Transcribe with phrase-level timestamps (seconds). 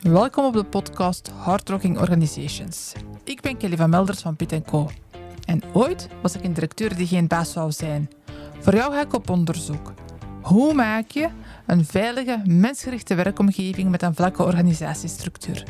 [0.00, 2.92] Welkom op de podcast Hardrocking Organizations.
[3.24, 4.90] Ik ben Kelly van Melders van Piet Co.
[5.44, 8.10] En ooit was ik een directeur die geen baas zou zijn.
[8.60, 9.92] Voor jou ga ik op onderzoek.
[10.42, 11.28] Hoe maak je
[11.66, 15.64] een veilige, mensgerichte werkomgeving met een vlakke organisatiestructuur?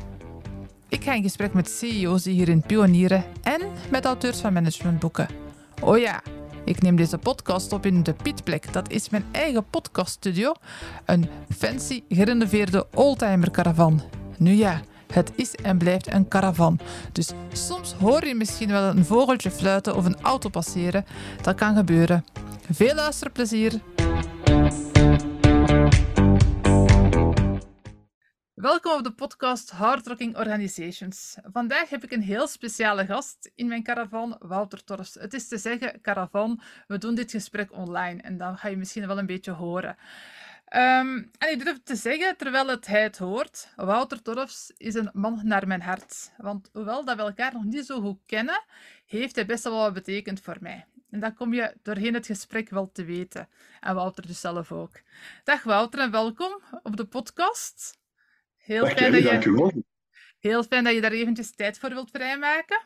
[0.88, 3.60] Ik ga in gesprek met CEO's die hierin pionieren en
[3.90, 5.28] met auteurs van managementboeken.
[5.80, 6.22] Oh ja,
[6.64, 8.72] ik neem deze podcast op in de Pietplek.
[8.72, 10.52] Dat is mijn eigen podcaststudio.
[11.04, 14.02] Een fancy, gerenoveerde oldtimer caravan.
[14.38, 14.80] Nu ja,
[15.12, 16.78] het is en blijft een caravan.
[17.12, 21.04] Dus soms hoor je misschien wel een vogeltje fluiten of een auto passeren.
[21.42, 22.24] Dat kan gebeuren.
[22.70, 23.80] Veel luisterplezier!
[28.62, 31.36] Welkom op de podcast Hardrocking Organizations.
[31.52, 35.14] Vandaag heb ik een heel speciale gast in mijn caravan, Wouter Torfs.
[35.14, 39.06] Het is te zeggen, caravan, we doen dit gesprek online en dan ga je misschien
[39.06, 39.96] wel een beetje horen.
[40.76, 45.10] Um, en ik durf te zeggen, terwijl het hij het hoort, Wouter Torfs is een
[45.12, 46.32] man naar mijn hart.
[46.36, 48.64] Want hoewel dat we elkaar nog niet zo goed kennen,
[49.06, 50.86] heeft hij best wel wat betekend voor mij.
[51.10, 53.48] En dat kom je doorheen het gesprek wel te weten.
[53.80, 55.00] En Wouter dus zelf ook.
[55.44, 58.00] Dag Wouter en welkom op de podcast.
[58.62, 59.84] Heel fijn, dat je,
[60.38, 62.80] heel fijn dat je daar eventjes tijd voor wilt vrijmaken.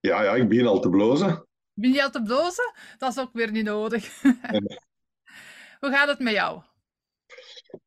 [0.00, 1.46] Ja, ja, ik begin al te blozen.
[1.72, 2.72] Ben je al te blozen?
[2.98, 4.22] Dat is ook weer niet nodig.
[5.80, 6.62] Hoe gaat het met jou?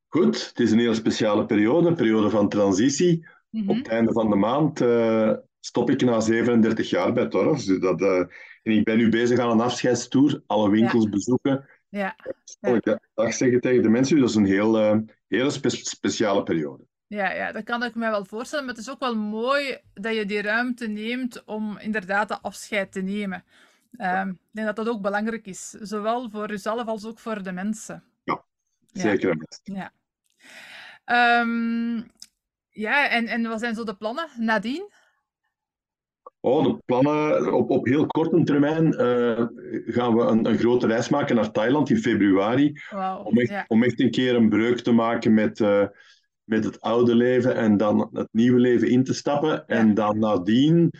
[0.07, 3.27] Goed, het is een heel speciale periode, een periode van transitie.
[3.51, 3.95] Op het mhm.
[3.95, 7.65] einde van de maand uh, stop ik na 37 jaar bij Torfs.
[7.65, 8.19] Dus dat, uh,
[8.63, 11.69] en ik ben nu bezig aan een afscheidstoer, alle winkels bezoeken.
[11.89, 12.15] Ja.
[12.59, 12.75] ja.
[12.75, 16.89] Ik dag zeggen tegen de mensen, dat is een heel, uh, hele spe speciale periode.
[17.11, 18.65] Ja, ja, dat kan ik me wel voorstellen.
[18.65, 22.91] Maar het is ook wel mooi dat je die ruimte neemt om inderdaad de afscheid
[22.91, 23.43] te nemen.
[23.97, 27.51] Um, ik denk dat dat ook belangrijk is, zowel voor jezelf als ook voor de
[27.51, 28.03] mensen.
[28.23, 28.43] Ja,
[28.91, 29.37] zeker.
[29.63, 29.91] Ja.
[31.41, 32.11] Um,
[32.69, 34.89] ja, en, en wat zijn zo de plannen nadien?
[36.39, 39.47] Oh, de plannen op, op heel korte termijn uh,
[39.95, 42.81] gaan we een, een grote reis maken naar Thailand in februari.
[42.89, 43.65] Wow, om, echt, ja.
[43.67, 45.85] om echt een keer een breuk te maken met, uh,
[46.51, 49.67] met het oude leven en dan het nieuwe leven in te stappen.
[49.67, 50.91] En dan nadien,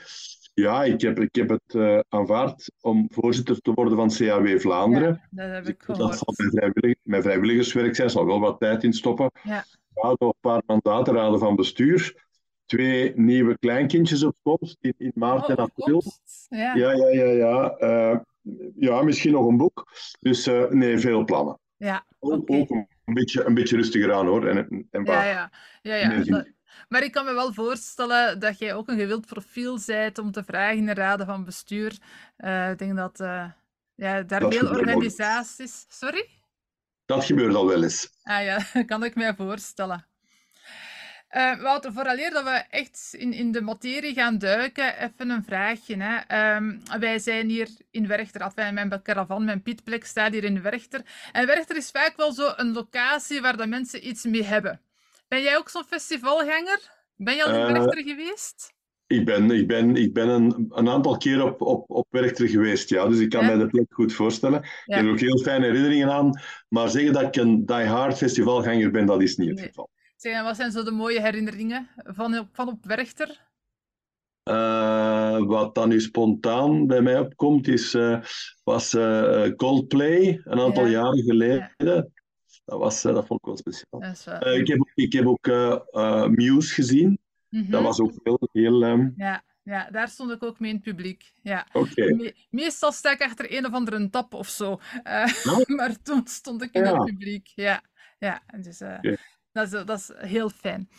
[0.54, 5.28] ja, ik heb, ik heb het uh, aanvaard om voorzitter te worden van CAW Vlaanderen.
[5.32, 6.00] Ja, dat heb ik gehoord.
[6.00, 9.32] Dat zal mijn, vrijwillig, mijn vrijwilligerswerk zijn, zal wel wat tijd in stoppen.
[9.44, 9.66] Ja.
[9.94, 12.30] Ja, nog een paar mandaten raden van bestuur
[12.66, 16.04] twee nieuwe kleinkindjes op komst in, in maart oh, en april.
[16.50, 17.32] Ja, ja, ja, ja.
[17.32, 18.20] Ja, uh,
[18.76, 19.92] ja misschien nog een boek.
[20.20, 21.60] Dus uh, nee, veel plannen.
[21.78, 22.60] Ja, ook, okay.
[22.60, 24.48] ook een, beetje, een beetje rustiger aan hoor.
[24.48, 25.52] En, en ja, ja.
[25.82, 26.24] ja, ja.
[26.24, 26.48] Dat,
[26.90, 30.44] maar ik kan me wel voorstellen dat jij ook een gewild profiel bent om te
[30.44, 31.98] vragen in de raden van bestuur.
[32.38, 33.18] Uh, ik denk dat
[33.96, 35.86] ja, daar dat veel organisaties.
[35.90, 36.28] Sorry?
[37.06, 38.10] Dat gebeurt al wel eens.
[38.24, 40.11] Ah ja, kan ik mij voorstellen.
[41.38, 45.96] Uh, Wouter, vooraleer dat we echt in, in de materie gaan duiken, even een vraagje.
[46.00, 46.56] Hè.
[46.56, 51.02] Um, wij zijn hier in Werchter, af mijn caravan, mijn pietplek staat hier in Werchter.
[51.32, 54.82] En Werchter is vaak wel zo een locatie waar de mensen iets mee hebben.
[55.28, 56.80] Ben jij ook zo'n festivalganger?
[57.16, 58.74] Ben je al in uh, Werchter geweest?
[59.08, 62.90] Ik ben, ik ben, ik ben een, een aantal keer op, op, op Werchter geweest,
[62.90, 63.08] ja.
[63.08, 63.48] Dus ik kan ja?
[63.48, 64.62] mij de plek goed voorstellen.
[64.62, 64.70] Ja.
[64.86, 66.42] Ik heb er ook heel fijne herinneringen aan.
[66.68, 69.68] Maar zeggen dat ik een die-hard festivalganger ben, dat is niet het nee.
[69.68, 69.90] geval.
[70.22, 73.50] Zeg, wat zijn zo de mooie herinneringen van op, van op Werchter?
[74.50, 78.24] Uh, wat dan nu spontaan bij mij opkomt, is, uh,
[78.64, 80.92] was uh, Coldplay een aantal ja.
[80.92, 81.74] jaren geleden.
[81.78, 82.08] Ja.
[82.66, 84.00] Dat, was, dat vond ik wel speciaal.
[84.40, 84.54] Wel...
[84.54, 85.48] ik, heb, ik heb ook
[86.30, 87.20] Muse gezien.
[87.50, 87.72] Mm -hmm.
[87.72, 88.50] Dat was ook heel...
[88.52, 89.14] heel um...
[89.16, 89.44] ja.
[89.64, 91.34] Ja, daar stond ik ook mee in het publiek.
[91.42, 91.68] Ja.
[91.74, 92.10] Okay.
[92.10, 94.72] Me meestal sta ik achter een of andere tap of zo.
[95.04, 95.66] Oh.
[95.78, 97.52] maar toen stond ik in het publiek.
[97.56, 97.84] Ja,
[98.20, 98.82] ja dus...
[98.82, 99.18] Okay.
[99.52, 100.90] Dat is, dat is heel fijn.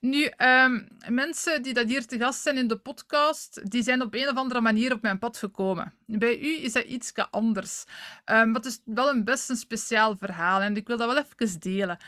[0.00, 4.14] Nu, um, mensen die dat hier te gast zijn in de podcast, die zijn op
[4.14, 5.94] een of andere manier op mijn pad gekomen.
[6.06, 7.84] Bij u is dat iets anders.
[8.24, 11.24] Um, maar het is wel een best een speciaal verhaal en ik wil dat wel
[11.24, 11.98] even delen.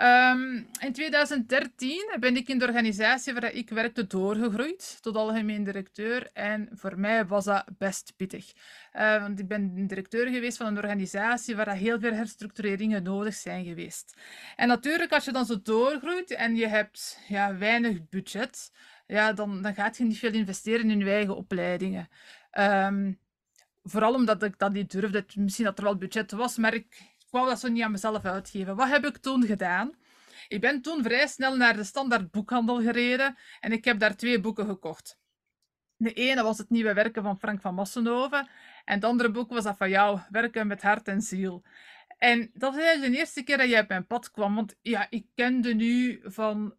[0.00, 6.30] Um, in 2013 ben ik in de organisatie waar ik werkte doorgegroeid tot algemeen directeur.
[6.32, 8.52] En voor mij was dat best pittig.
[8.92, 13.64] Uh, want ik ben directeur geweest van een organisatie waar heel veel herstructureringen nodig zijn
[13.64, 14.16] geweest.
[14.56, 18.72] En natuurlijk, als je dan zo doorgroeit en je hebt ja, weinig budget,
[19.06, 22.08] ja, dan, dan gaat je niet veel investeren in je eigen opleidingen.
[22.58, 23.18] Um,
[23.82, 25.24] vooral omdat ik dat niet durfde.
[25.34, 28.24] Misschien dat er wel budget was, maar ik ik wou dat zo niet aan mezelf
[28.24, 28.76] uitgeven.
[28.76, 29.92] Wat heb ik toen gedaan?
[30.48, 34.40] Ik ben toen vrij snel naar de standaard boekhandel gereden en ik heb daar twee
[34.40, 35.18] boeken gekocht.
[35.96, 38.48] De ene was het nieuwe werken van Frank van Massenhoven
[38.84, 41.64] en het andere boek was dat van jou, Werken met hart en ziel.
[42.18, 44.54] En dat eigenlijk de eerste keer dat jij op mijn pad kwam.
[44.54, 46.74] Want ja, ik kende nu van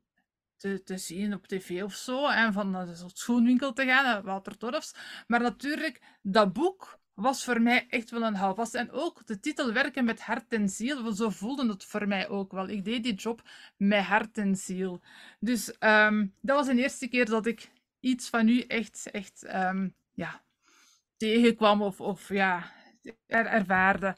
[0.56, 2.28] te, te zien op tv of zo.
[2.28, 4.96] En van naar de schoenwinkel te gaan, naar Walter Torfs.
[5.28, 8.76] Maar natuurlijk, dat boek was voor mij echt wel een houvast.
[8.76, 12.52] En ook de titel Werken met hart en ziel, zo voelde het voor mij ook
[12.52, 12.70] wel.
[12.70, 13.42] Ik deed die job
[13.78, 15.02] met hart en ziel.
[15.40, 17.70] Dus ehm, dat was de eerste keer dat ik
[18.00, 20.42] iets van u echt, echt um, ja,
[21.18, 22.72] tegenkwam of, of ja,
[23.28, 24.16] er, ervaarde.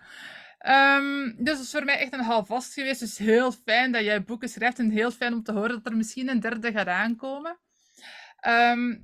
[0.68, 3.00] Um, dus het is voor mij echt een houvast geweest.
[3.00, 5.98] Dus heel fijn dat jij boeken schrijft en heel fijn om te horen dat er
[5.98, 7.58] misschien een derde gaat aankomen.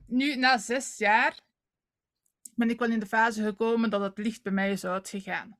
[0.07, 1.45] nu, na zes jaar
[2.57, 5.57] ben ik wel in de fase gekomen dat het licht bij mij is uitgegaan.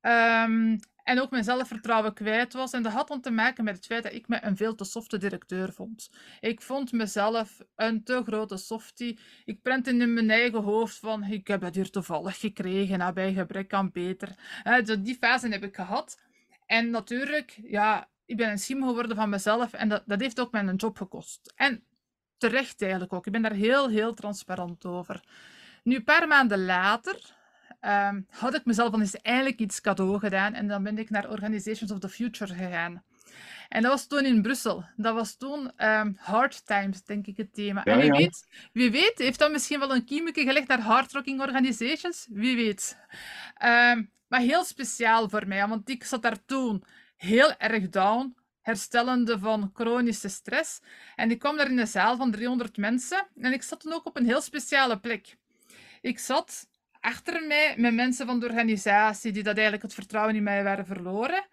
[0.00, 2.72] Um, en ook mijn zelfvertrouwen kwijt was.
[2.72, 4.84] En dat had dan te maken met het feit dat ik me een veel te
[4.84, 6.10] softe directeur vond.
[6.40, 9.18] Ik vond mezelf een te grote softie.
[9.44, 13.32] Ik prentte in mijn eigen hoofd van, ik heb dat hier toevallig gekregen, nou, bij
[13.32, 14.34] gebrek aan beter.
[14.64, 16.20] Uh, die fase heb ik gehad.
[16.66, 20.52] En natuurlijk, ja, ik ben een schim geworden van mezelf en dat, dat heeft ook
[20.52, 21.52] mijn job gekost.
[21.56, 21.84] En
[22.38, 23.26] terecht eigenlijk ook.
[23.26, 25.20] Ik ben daar heel, heel transparant over.
[25.86, 27.34] Nu, een paar maanden later
[27.80, 31.30] um, had ik mezelf dan eens eindelijk iets cadeau gedaan en dan ben ik naar
[31.30, 33.02] Organizations of the Future gegaan.
[33.68, 34.84] En dat was toen in Brussel.
[34.96, 37.84] Dat was toen um, Hard Times, denk ik, het thema.
[37.84, 42.26] en wie, weet, wie weet, heeft dat misschien wel een kiemetje gelegd naar hardrocking organizations?
[42.30, 42.98] Wie weet.
[43.64, 46.84] Um, maar heel speciaal voor mij, want ik zat daar toen
[47.16, 50.80] heel erg down, herstellende van chronische stress.
[51.14, 54.06] En ik kwam daar in een zaal van 300 mensen en ik zat toen ook
[54.06, 55.36] op een heel speciale plek.
[56.00, 56.68] Ik zat
[57.00, 60.86] achter mij met mensen van de organisatie die dat eigenlijk het vertrouwen in mij waren
[60.86, 61.46] verloren.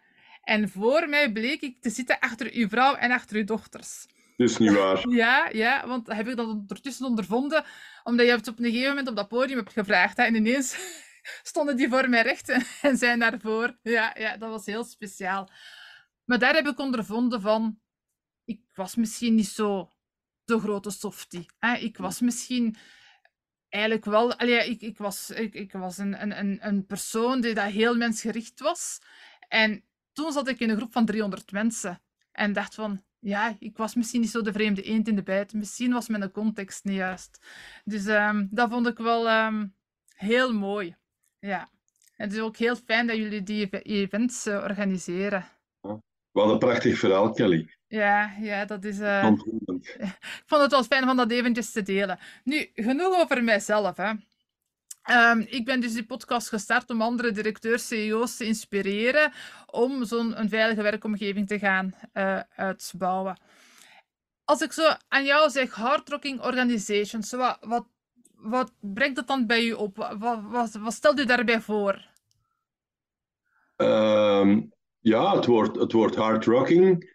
[0.43, 4.05] En voor mij bleek ik te zitten achter uw vrouw en achter uw dochters.
[4.37, 5.07] Dat is niet waar.
[5.23, 7.65] Ja, ja, want heb ik dat ondertussen ondervonden,
[8.03, 10.17] omdat je het op een gegeven moment op dat podium hebt gevraagd.
[10.17, 10.77] Hè, en ineens
[11.43, 13.77] stonden die voor mij recht en zijn daarvoor.
[13.81, 15.49] Ja, ja, dat was heel speciaal.
[16.25, 17.79] Maar daar heb ik ondervonden van,
[18.45, 19.91] ik was misschien niet zo
[20.45, 21.45] de grote softie.
[21.59, 21.75] Hè.
[21.75, 22.75] Ik was misschien
[23.73, 24.33] eigenlijk wel.
[24.35, 28.59] Allee, ik, ik was, ik, ik was een, een, een persoon die dat heel mensgericht
[28.59, 29.01] was.
[29.47, 32.01] En toen zat ik in een groep van 300 mensen.
[32.31, 35.53] En dacht van, ja, ik was misschien niet zo de vreemde eend in de bijt.
[35.53, 37.45] Misschien was mijn context niet juist.
[37.83, 39.75] Dus um, dat vond ik wel um,
[40.15, 40.95] heel mooi.
[41.39, 41.69] Ja.
[42.15, 45.45] En het is ook heel fijn dat jullie die events uh, organiseren.
[46.31, 47.69] Wat een prachtig verhaal, Kelly.
[47.87, 48.99] Ja, ja, dat is...
[48.99, 49.31] Uh...
[49.97, 52.19] ik vond het wel fijn om dat eventjes te delen.
[52.43, 53.97] Nu, genoeg over mijzelf.
[53.97, 54.11] Hè.
[55.11, 59.31] Um, ik ben dus die podcast gestart om andere directeurs, CEO's te inspireren
[59.65, 63.37] om zo'n veilige werkomgeving te gaan uh, uitbouwen.
[64.45, 67.85] Als ik zo aan jou zeg, hardrocking organizations, wat, wat,
[68.35, 70.15] wat brengt dat dan bij u op?
[70.19, 72.11] Wat, wat, stelt u daarbij voor?
[73.75, 77.12] Um, ja, het woord, het woord hardrocking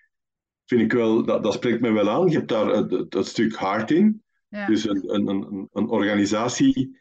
[0.68, 2.28] vind ik wel, dat, dat spreekt me wel aan.
[2.28, 4.22] Je hebt daar het, het, stuk hart in.
[4.48, 4.66] Ja.
[4.66, 6.96] Dus een, een, een, een, organisatie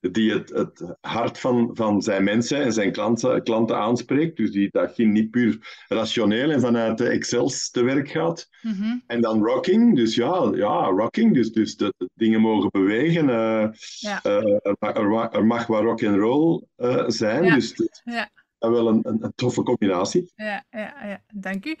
[0.00, 4.36] die het, het hart van, van zijn mensen en zijn klanten, klanten aanspreekt.
[4.36, 8.48] Dus die dat niet puur rationeel en vanuit de Excels te werk gaat.
[8.62, 9.02] Mm -hmm.
[9.06, 11.34] En dan rocking, dus ja, ja rocking.
[11.34, 13.28] Dus, dus de, de dingen mogen bewegen.
[13.28, 13.68] Uh,
[13.98, 14.20] ja.
[14.26, 17.44] uh, er, er, mag wat rock and roll uh, zijn.
[17.44, 17.54] Ja.
[17.54, 17.74] Dus,
[18.04, 20.32] ja wel een, een, een, toffe combinatie.
[20.34, 21.22] Ja, ja, ja.
[21.34, 21.76] dank u.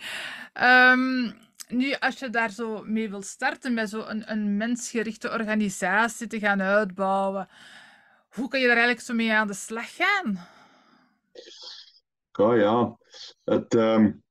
[0.62, 1.34] Um,
[1.68, 6.38] nu, als je daar zo mee wilt starten met zo'n een, een mensgerichte organisatie te
[6.38, 7.48] gaan uitbouwen,
[8.28, 10.38] hoe kan je daar eigenlijk zo mee aan de slag gaan?
[12.32, 12.98] Oh ja,
[13.44, 14.24] het, um,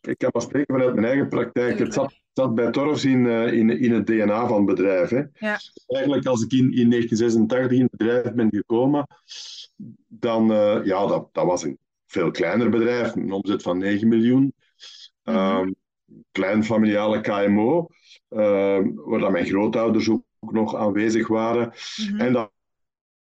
[0.00, 1.78] ik, kan maar spreken vanuit mijn eigen praktijk.
[1.78, 5.10] Het zat, zat bij Torfs in, uh, in, in het DNA van het bedrijf.
[5.10, 5.22] Hè.
[5.32, 5.58] Ja.
[5.86, 9.06] Eigenlijk als ik in, in 1986 in het bedrijf ben gekomen,
[10.06, 14.54] dan, uh, ja, dat, dat was een veel kleiner bedrijf, een omzet van 9 miljoen.
[15.24, 15.74] Um,
[16.32, 17.88] klein familiale KMO,
[18.30, 21.72] uh, waar dan mijn grootouders ook nog aanwezig waren.
[21.96, 22.20] Mm -hmm.
[22.20, 22.52] En dat,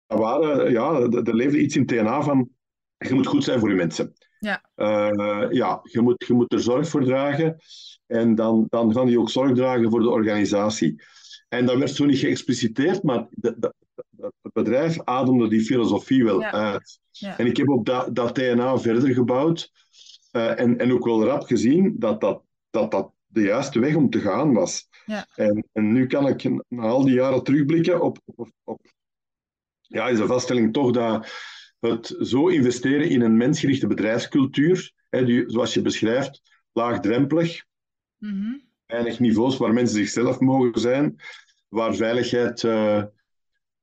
[0.08, 2.50] dat waren, ja, er leefde iets in TNA van,
[2.98, 4.14] je moet goed zijn voor je mensen.
[4.46, 7.58] Ja, uh, ja je, moet, je moet er zorg voor dragen
[8.08, 11.04] en dan, dan gaan die ook zorg dragen voor de organisatie.
[11.48, 13.74] En dat werd zo niet geëxpliciteerd, maar de, de,
[14.22, 17.00] het bedrijf ademde die filosofie wel uit.
[17.12, 17.38] Ja.
[17.38, 19.72] En ik heb op dat, dat DNA verder gebouwd
[20.32, 24.10] uh, en, en ook wel rap gezien dat dat, dat, dat de juiste weg om
[24.10, 24.88] te gaan was.
[25.06, 25.28] Ja.
[25.36, 28.82] En, en nu kan ik na al die jaren terugblikken op, op, op
[29.82, 31.28] ja, is de vaststelling toch dat
[31.90, 37.64] het zo investeren in een mensgerichte bedrijfscultuur, hè, die, zoals je beschrijft, laagdrempelig,
[38.18, 38.62] mm -hmm.
[38.86, 41.16] weinig niveaus waar mensen zichzelf mogen zijn,
[41.68, 43.04] waar veiligheid uh,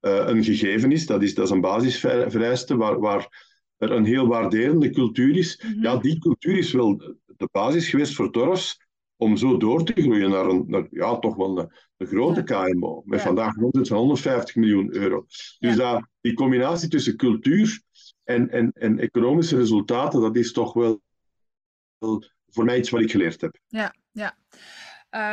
[0.00, 1.06] uh, een gegeven is.
[1.06, 5.62] Dat is, dat is een basisvereiste waar, waar er een heel waarderende cultuur is.
[5.62, 5.82] Mhm.
[5.82, 8.86] Ja, die cultuur is wel de basis geweest voor Toros
[9.16, 13.02] om zo door te groeien naar, een, naar ja, toch wel een, een grote KMO.
[13.04, 15.26] Met vandaag rond van 150 miljoen euro.
[15.58, 17.82] Dus dat, die combinatie tussen cultuur
[18.28, 21.00] en, en, en economische resultaten, dat is toch wel,
[22.48, 23.58] voor mij iets wat ik geleerd heb.
[23.66, 24.36] Ja, ja.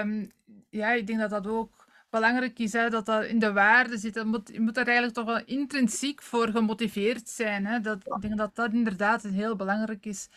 [0.02, 0.32] Um,
[0.70, 4.14] ja, ik denk dat dat ook belangrijk is, hè, dat dat in de waarde zit.
[4.14, 7.66] Dat moet, je moet er eigenlijk toch wel intrinsiek voor gemotiveerd zijn.
[7.66, 7.80] Hè.
[7.80, 10.30] Dat, ik denk dat dat inderdaad heel belangrijk is.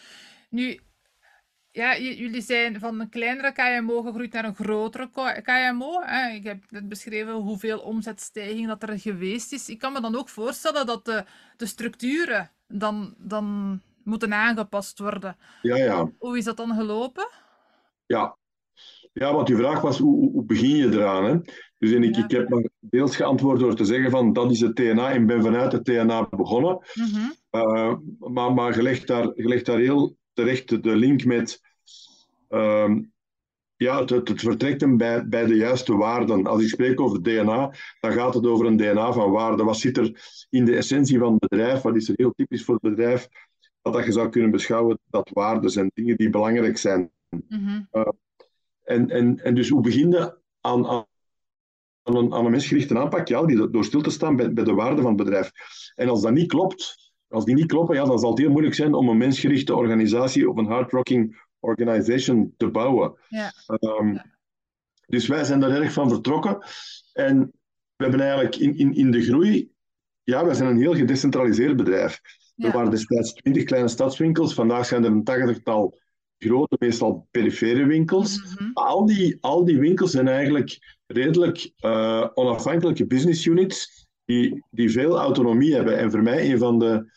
[0.51, 0.81] Nu,
[1.79, 5.09] ja, jullie zijn van een kleinere KMO gegroeid naar een grotere
[5.43, 6.01] KMO.
[6.03, 6.31] Hè.
[6.35, 9.69] Ik heb net beschreven hoeveel omzetstijging dat er geweest is.
[9.69, 11.25] Ik kan me dan ook voorstellen dat de,
[11.57, 15.37] de structuren dan, dan moeten aangepast worden.
[15.63, 16.11] Ja, ja.
[16.19, 17.29] Hoe is dat dan gelopen?
[18.07, 18.37] Ja,
[19.13, 21.25] ja want die vraag was, hoe, hoe begin je eraan?
[21.25, 21.39] Hè?
[21.79, 24.77] Dus en ik, ik heb maar deels geantwoord door te zeggen van, dat is het
[24.77, 26.79] TNA en ben vanuit het TNA begonnen.
[26.95, 27.37] Mm
[28.19, 31.67] maar maar je, legt daar, je legt daar heel terecht de link met...
[32.49, 32.97] Uh,
[33.77, 36.47] ja, het, het vertrekt bij, bij de juiste waarden.
[36.47, 39.67] Als ik spreek over DNA, dan gaat het over een DNA van waarden.
[39.67, 41.81] Wat zit er in de essentie van het bedrijf?
[41.81, 43.29] Wat is er heel typisch voor het bedrijf?
[43.83, 47.11] Wat dat je zou kunnen beschouwen dat waarden zijn, dingen die belangrijk zijn.
[47.49, 47.89] Mm
[48.89, 51.07] en, en, en dus hoe begin je aan, aan,
[52.03, 53.29] een, aan een mensgerichte aanpak?
[53.29, 55.51] Ja, die, door stil te staan bij, bij de waarde van het bedrijf.
[55.95, 58.75] En als dat niet klopt, als die niet kloppen, ja, dan zal het heel moeilijk
[58.75, 63.19] zijn om een mensgerichte organisatie of een hardrocking organization te bouwen.
[63.29, 64.27] Ehm, ja.
[65.07, 66.59] Dus wij zijn daar erg van vertrokken.
[67.13, 67.53] En
[67.97, 69.71] we hebben eigenlijk in, in, in de groei,
[70.23, 72.21] ja, wij zijn een heel gedecentraliseerd bedrijf.
[72.57, 75.99] Er waren destijds twintig kleine stadswinkels, vandaag zijn er een tachtigtal
[76.39, 78.43] grote, meestal perifere winkels.
[78.43, 78.71] Mhm.
[78.73, 85.19] al, die, al die winkels zijn eigenlijk redelijk uh, onafhankelijke business units die, die veel
[85.19, 85.99] autonomie hebben.
[85.99, 87.11] En voor mij een van de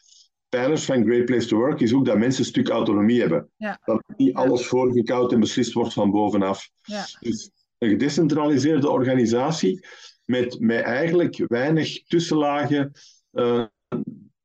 [0.51, 3.49] pijlers van Great Place to Work is ook dat mensen een stuk autonomie hebben.
[3.57, 3.79] Ja.
[3.85, 6.69] Dat niet alles voorgekoud en beslist wordt van bovenaf.
[6.81, 7.05] Ja.
[7.19, 9.85] Dus een gedecentraliseerde organisatie
[10.25, 12.91] met, met eigenlijk weinig tussenlagen
[13.31, 13.65] uh,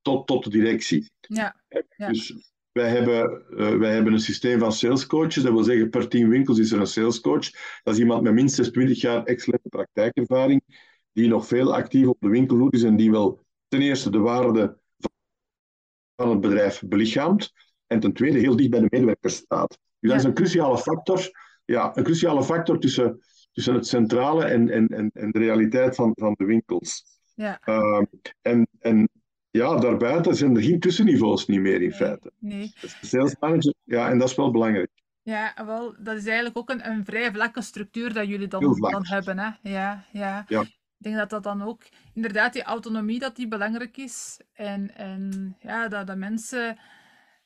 [0.03, 1.11] tot, tot de directie.
[1.21, 1.57] Ja.
[1.97, 2.09] ja.
[2.09, 2.35] Dus
[2.73, 5.43] wij hebben, uh, wij hebben een systeem van salescoaches.
[5.43, 7.51] Dat wil zeggen, per tien winkels is er een salescoach.
[7.83, 10.63] Dat is iemand met minstens 20 jaar excellente praktijkervaring,
[11.13, 14.79] die nog veel actief op de winkelhoek is en die wel ten eerste de waarde
[16.17, 17.53] van het bedrijf belichaamt
[17.87, 19.79] en ten tweede heel dicht bij de medewerkers staat.
[20.01, 21.31] Dus dat is een cruciale factor,
[21.65, 23.19] ja, een cruciale factor tussen,
[23.53, 27.05] tussen het centrale en, en, en, en de realiteit van, van de winkels.
[27.35, 27.61] Ja.
[27.65, 28.03] Uh,
[28.43, 29.09] en, en
[29.51, 32.33] ja, daarbuiten zijn er geen tussenniveaus niet meer in feite.
[32.39, 32.73] Nee.
[33.01, 34.91] Sales manager, ja, en dat is wel belangrijk.
[35.23, 39.07] Ja, wel, dat is eigenlijk ook een, een vrij vlakke structuur dat jullie dan, dan
[39.07, 39.39] hebben.
[39.39, 39.51] Hè?
[39.63, 40.45] Ja, ja.
[40.49, 40.65] ja.
[40.99, 41.83] Ik denk dat dat dan ook
[42.15, 44.41] inderdaad die autonomie dat die belangrijk is.
[44.53, 46.79] En, en ja, dat, dat mensen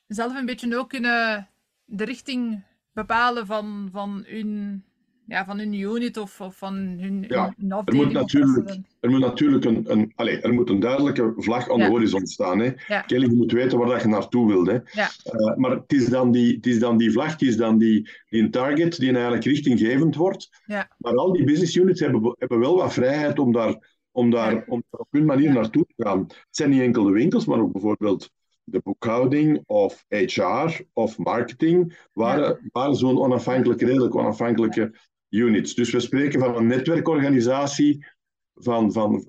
[0.07, 1.49] zelf een beetje ook kunnen
[1.85, 4.85] de richting bepalen van, van hun
[5.31, 8.03] ja, van hun unit of, of van hun, ja, hun afdeling.
[8.03, 11.79] Er moet natuurlijk, er moet natuurlijk een, een, allez, er moet een duidelijke vlag aan
[11.79, 12.59] de horizon staan.
[12.59, 12.71] Hè.
[12.87, 13.01] Ja.
[13.01, 14.67] Kelly, je moet weten waar dat je naartoe wilt.
[14.67, 14.77] Hè.
[15.01, 15.09] Ja.
[15.33, 18.09] Uh, maar het is, dan die, het is dan die vlag, het is dan die,
[18.29, 20.61] die een target die eigenlijk richtinggevend wordt.
[20.65, 20.89] Ja.
[20.97, 24.83] Maar al die business units hebben, hebben wel wat vrijheid om daar, om daar om
[24.89, 26.19] op hun manier naartoe te gaan.
[26.19, 28.29] Het zijn niet enkel de winkels, maar ook bijvoorbeeld
[28.63, 34.93] de boekhouding of HR of marketing, waren, waren zo'n onafhankelijke, redelijk onafhankelijke
[35.31, 35.73] units.
[35.73, 38.05] Dus we spreken van een netwerkorganisatie
[38.53, 39.27] van, van,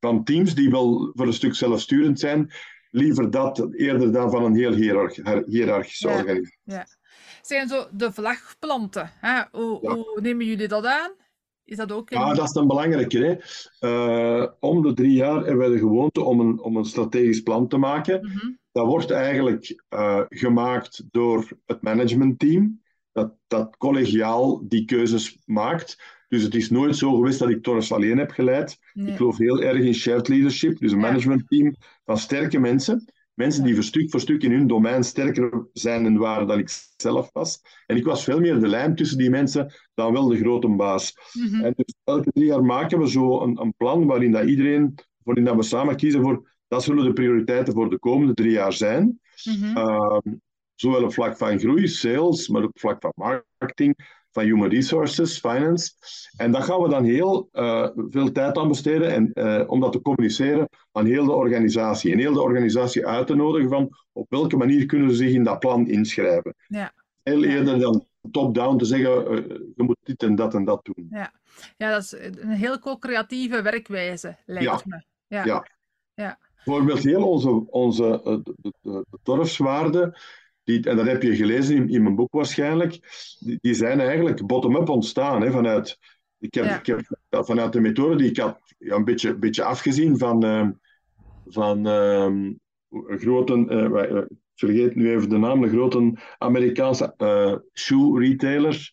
[0.00, 2.52] van teams die wel voor een stuk zelfsturend zijn.
[2.90, 4.72] Liever dat eerder dan van een heel
[5.46, 6.58] hiërarchische organisatie.
[6.62, 6.86] Ja.
[7.42, 9.42] Zijn zo de vlagplanten, hè?
[9.50, 11.12] Hoe, hoe nemen jullie dat aan?
[11.64, 12.10] Is dat ook?
[12.10, 13.18] Ja, dat is een belangrijke.
[13.18, 13.36] Hè?
[13.88, 17.68] Uh, om de drie jaar hebben wij de gewoonte om een, om een strategisch plan
[17.68, 18.20] te maken.
[18.20, 18.52] Mhm.
[18.72, 22.82] Dat wordt eigenlijk uh, gemaakt door het managementteam
[23.14, 26.02] dat, dat collegiaal die keuzes maakt.
[26.28, 28.78] Dus het is nooit zo geweest dat ik Torres alleen heb geleid.
[28.94, 33.12] Ik geloof heel erg in shared leadership, dus een managementteam van sterke mensen.
[33.34, 36.68] Mensen die voor stuk voor stuk in hun domein sterker zijn en waren dan ik
[36.96, 37.60] zelf was.
[37.86, 41.16] En ik was veel meer de lijm tussen die mensen dan wel de grote baas.
[41.32, 41.64] Mhm.
[41.64, 45.44] En dus elke drie jaar maken we zo een, een plan waarin dat iedereen, waarin
[45.44, 49.20] dat we samen kiezen voor dat zullen de prioriteiten voor de komende drie jaar zijn.
[49.44, 50.42] Mm
[50.74, 55.38] Zowel op vlak van groei, sales, maar ook op vlak van marketing, van human resources,
[55.38, 55.92] finance.
[56.36, 59.92] En daar gaan we dan heel uh, veel tijd aan besteden en, uh, om dat
[59.92, 62.12] te communiceren aan heel de organisatie.
[62.12, 65.44] En heel de organisatie uit te nodigen van op welke manier kunnen ze zich in
[65.44, 66.54] dat plan inschrijven.
[66.66, 66.92] Ja.
[67.22, 71.06] Heel eerder dan top-down te zeggen, uh, je moet dit en dat en dat doen.
[71.10, 71.32] Ja,
[71.76, 75.04] ja dat is een heel co-creatieve werkwijze, lijkt me.
[75.26, 75.44] Ja.
[75.44, 75.66] ja.
[76.14, 76.38] ja.
[76.64, 80.12] Bijvoorbeeld heel onze, onze de, de, de
[80.64, 82.98] die, en dat heb je gelezen in, in mijn boek waarschijnlijk,
[83.38, 85.42] die, die zijn eigenlijk bottom-up ontstaan.
[85.42, 85.98] Hè, vanuit,
[86.38, 90.18] ik heb, ik heb, vanuit de methode die ik had ja, een beetje, beetje afgezien
[90.18, 90.68] van, uh,
[91.46, 92.26] van uh,
[92.90, 98.92] een grote, uh, ik vergeet nu even de naam, een grote Amerikaanse uh, shoe retailer.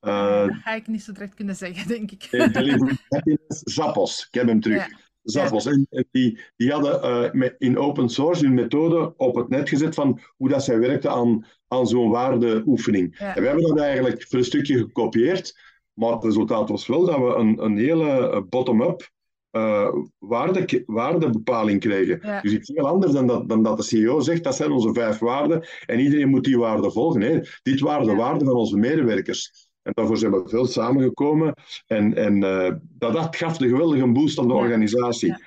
[0.00, 2.28] Dat ga ik niet zo direct kunnen zeggen, denk ik.
[3.76, 4.88] Zappos, ik heb hem terug.
[4.88, 5.09] Ja.
[5.30, 5.66] Zappos.
[5.66, 9.94] En, die, die hadden uh, met, in open source hun methode op het net gezet
[9.94, 13.18] van hoe dat zij werkte aan, aan zo'n waardeoefening.
[13.18, 13.34] Ja.
[13.36, 15.58] En we hebben dat eigenlijk voor een stukje gekopieerd,
[15.92, 19.10] maar het resultaat was wel dat we een, een hele bottom-up
[19.52, 22.18] uh, waarde, waardebepaling kregen.
[22.22, 22.40] Ja.
[22.40, 25.18] Dus iets heel anders dan dat, dan dat de CEO zegt, dat zijn onze vijf
[25.18, 27.20] waarden en iedereen moet die waarden volgen.
[27.20, 29.69] Nee, dit waren de waarden van onze medewerkers.
[29.82, 31.54] En daarvoor zijn we veel samengekomen.
[31.86, 34.60] En, en uh, dat, dat gaf de geweldige boost aan de ja.
[34.60, 35.28] organisatie.
[35.28, 35.38] Ja,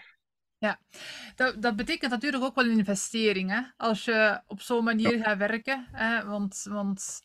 [0.58, 0.80] ja.
[1.36, 3.50] Dat, dat, betekent natuurlijk ook wel een investering.
[3.50, 3.62] Hè?
[3.78, 5.88] Als je op zo'n manier gaat werken.
[5.92, 6.26] Hè?
[6.26, 7.22] Want, want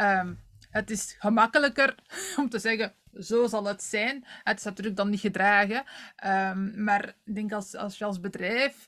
[0.00, 0.38] um,
[0.70, 1.94] het is gemakkelijker
[2.40, 4.24] om te zeggen, zo zal het zijn.
[4.42, 5.84] Het is natuurlijk dan niet gedragen.
[6.26, 8.86] Um, maar ik denk als, als je als bedrijf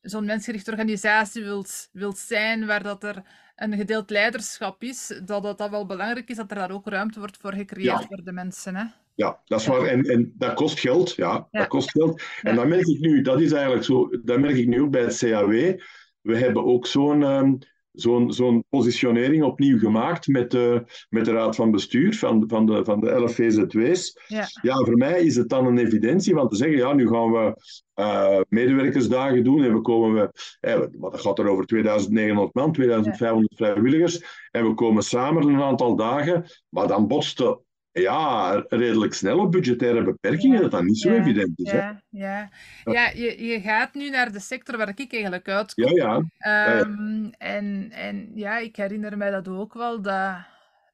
[0.00, 3.22] zo'n mensgerichte organisatie wilt, wilt zijn, waar dat er
[3.58, 7.18] een gedeeld leiderschap is, dat het dat wel belangrijk is dat er daar ook ruimte
[7.18, 8.06] wordt voor gecreëerd ja.
[8.06, 8.76] voor de mensen.
[8.76, 8.84] Hè?
[9.14, 9.84] Ja, dat is waar.
[9.84, 11.14] En, en dat kost geld.
[11.14, 11.58] Ja, ja.
[11.58, 12.22] dat kost geld.
[12.42, 15.02] En dat merk ik nu, dat is eigenlijk zo, dat merk ik nu ook bij
[15.02, 15.80] het CAW.
[16.20, 17.58] We hebben ook zo'n um,
[18.00, 22.84] zo'n zo'n positionering opnieuw gemaakt met de, met de raad van bestuur van, van, de,
[22.84, 24.20] van de 11 VZW's.
[24.26, 24.46] Ja.
[24.62, 27.54] ja, voor mij is het dan een evidentie van te zeggen, ja, nu gaan we
[27.94, 33.50] uh, medewerkersdagen doen en we komen, we, eh, dat gaat er over 2900 man, 2500
[33.50, 33.56] ja.
[33.56, 37.60] vrijwilligers, en we komen samen een aantal dagen, maar dan botste
[38.00, 41.70] ja, redelijk snel op budgettaire beperkingen, ja, dat dat niet zo ja, evident is.
[41.70, 42.50] Ja, ja.
[42.84, 45.96] ja je, je gaat nu naar de sector waar ik eigenlijk uitkom.
[45.96, 46.78] Ja, ja.
[46.80, 50.36] Um, en, en ja, ik herinner mij dat ook wel, dat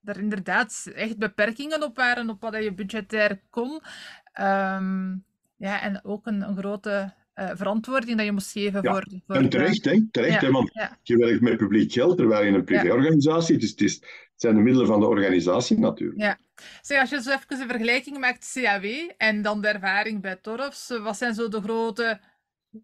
[0.05, 3.81] er inderdaad echt beperkingen op waren op wat je budgetair kon.
[4.41, 5.25] Um,
[5.57, 8.93] ja, en ook een, een grote uh, verantwoording dat je moest geven ja.
[8.93, 9.37] voor, voor...
[9.37, 10.07] En terecht, hè?
[10.11, 10.47] terecht ja.
[10.47, 10.53] hè?
[10.53, 10.99] want ja.
[11.03, 14.03] je werkt met publiek geld, terwijl je een privéorganisatie, dus het, is,
[14.35, 16.21] zijn de middelen van de organisatie natuurlijk.
[16.21, 16.39] Ja.
[16.83, 18.85] Zeg, als je zo even een vergelijking maakt CAW
[19.17, 22.21] en dan de ervaring bij Torfs, wat zijn zo de grote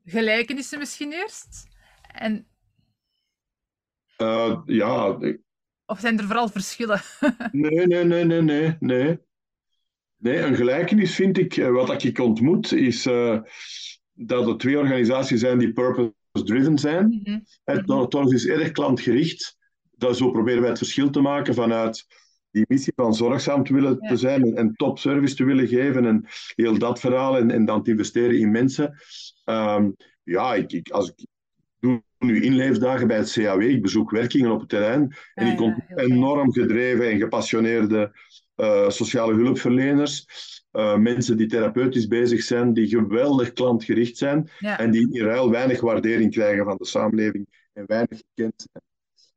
[0.04, 1.68] gelijkenissen misschien eerst?
[2.14, 2.46] En...
[4.18, 5.18] Uh, ja...
[5.86, 7.00] Of zijn er vooral verschillen?
[7.52, 9.18] nee, nee, nee, nee, nee, nee.
[10.16, 13.40] Nee, een gelijkenis vind ik, wat ik ontmoet, is uh,
[14.12, 17.04] dat er twee organisaties zijn die purpose-driven zijn.
[17.04, 18.08] Mm -hmm.
[18.08, 19.58] Torfs is erg klantgericht.
[20.00, 22.06] Dat, zo proberen wij het verschil te maken vanuit
[22.50, 24.08] die missie van zorgzaam te willen ja.
[24.08, 27.82] te zijn en, en topservice te willen geven en heel dat verhaal en, en dan
[27.82, 28.94] te investeren in mensen.
[29.44, 31.26] Um, ja, ik, ik, als ik
[31.78, 35.88] doe nu inleefdagen bij het CAW, ik bezoek werkingen op het terrein en ik ontmoet
[35.88, 38.12] ja, enorm gedreven en gepassioneerde
[38.56, 40.26] uh, sociale hulpverleners.
[40.72, 45.80] Uh, mensen die therapeutisch bezig zijn, die geweldig klantgericht zijn en die in ruil weinig
[45.80, 48.89] waardering krijgen van de samenleving en weinig gekend zijn.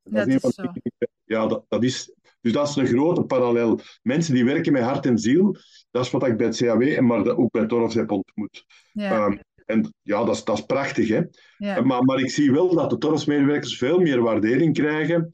[0.03, 0.81] Dat, dat is, van,
[1.23, 2.13] ja, dat, dat is
[2.43, 3.79] dus dat is een grote parallel.
[4.01, 5.57] Mensen die werken met hart en ziel,
[5.91, 8.65] dat is wat ik bij het CAW en maar ook bij Torfs heb ontmoet.
[8.91, 9.25] Ja.
[9.25, 11.07] Um, en ja, dat is, dat is prachtig.
[11.07, 11.21] Hè?
[11.57, 11.81] Ja.
[11.81, 15.31] Maar, maar ik zie wel dat de Torfs-medewerkers veel meer waardering krijgen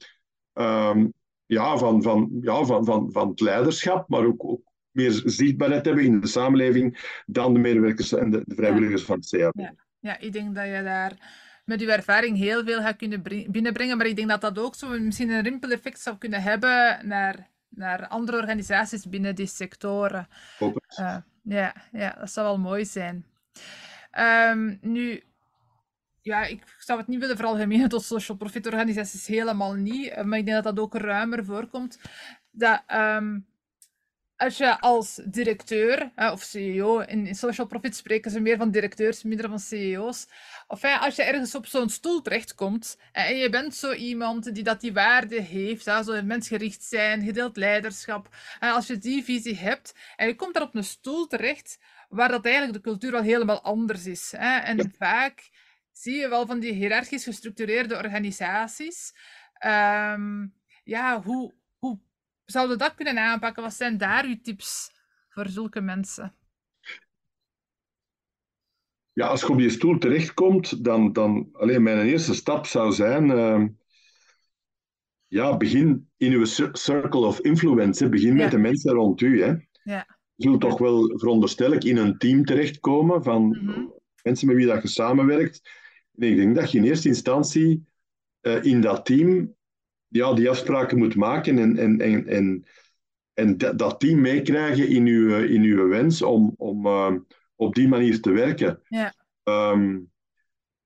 [0.53, 1.13] um,
[1.45, 6.03] ja, van, van, ja, van, van, van het leiderschap, maar ook, ook meer zichtbaarheid hebben
[6.03, 9.07] in de samenleving dan de medewerkers en de, de vrijwilligers ja.
[9.07, 9.59] van het CAW.
[9.59, 9.73] Ja.
[9.99, 13.97] ja, ik denk dat je daar met uw ervaring heel veel gaat kunnen binnenbrengen.
[13.97, 18.07] Maar ik denk dat dat ook zo misschien een rimpeleffect zou kunnen hebben naar, naar
[18.07, 20.27] andere organisaties binnen die sectoren.
[20.59, 23.25] Uh, ja, ja, dat zou wel mooi zijn.
[24.19, 25.23] Um, nu,
[26.21, 30.23] ja, ik zou het niet willen veralgemenen tot social profit organisaties, helemaal niet.
[30.23, 31.99] Maar ik denk dat dat ook ruimer voorkomt.
[32.51, 33.45] Dat, um,
[34.39, 38.71] als je als directeur hè, of CEO, in, in, social profit spreken ze meer van
[38.71, 40.27] directeurs, minder van CEO's.
[40.67, 44.63] Of hè, als je ergens op zo'n stoel terechtkomt en je bent zo iemand die
[44.63, 48.35] dat die waarde heeft, hè, zo mensgericht zijn, gedeeld leiderschap.
[48.59, 52.29] En als je die visie hebt en je komt daar op een stoel terecht waar
[52.29, 54.33] dat eigenlijk de cultuur wel helemaal anders is.
[54.37, 54.85] Hè, en ja.
[54.97, 55.49] vaak
[55.91, 59.13] zie je wel van die hiërarchisch gestructureerde organisaties.
[59.65, 61.53] Um, ja, hoe,
[62.49, 63.63] hoe zouden dat kunnen aanpakken?
[63.63, 64.91] Wat zijn daar uw tips
[65.29, 66.35] voor zulke mensen?
[69.13, 73.29] Ja, als je op die stoel terechtkomt, dan, dan alleen mijn eerste stap zou zijn,
[73.29, 73.65] uh,
[75.27, 78.41] ja, begin in uw circle of influence, begin ja.
[78.41, 79.41] met de mensen rond u.
[79.41, 79.53] Hè.
[79.83, 80.17] Ja.
[80.35, 83.93] Je zult toch wel, veronderstel ik, in een team terechtkomen van mm -hmm.
[84.23, 85.61] mensen met wie dat je samenwerkt.
[86.15, 87.85] En ik denk dat je in eerste instantie
[88.41, 89.57] uh, in dat team
[90.09, 92.65] ja, die afspraken moet maken en, en, en, en,
[93.33, 97.13] en dat team meekrijgen in uw, in uw wens om, om uh,
[97.55, 98.81] op die manier te werken.
[98.87, 100.11] Ja, um,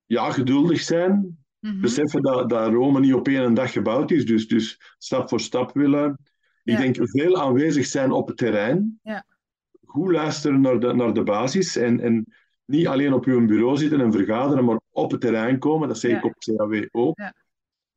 [0.05, 1.37] ja geduldig zijn.
[1.59, 5.39] mhm, Beseffen dat, dat Rome niet op één dag gebouwd is, dus, dus stap voor
[5.39, 6.17] stap willen.
[6.63, 8.99] Ik denk veel aanwezig zijn op het terrein.
[9.03, 9.25] Ja.
[9.85, 12.25] Goed luisteren naar de, naar de basis en, en
[12.65, 15.87] niet alleen op uw bureau zitten en vergaderen, maar op het terrein komen.
[15.87, 16.29] Dat zeg ik Ja.
[16.29, 17.19] op CAW ook.
[17.19, 17.33] Ja.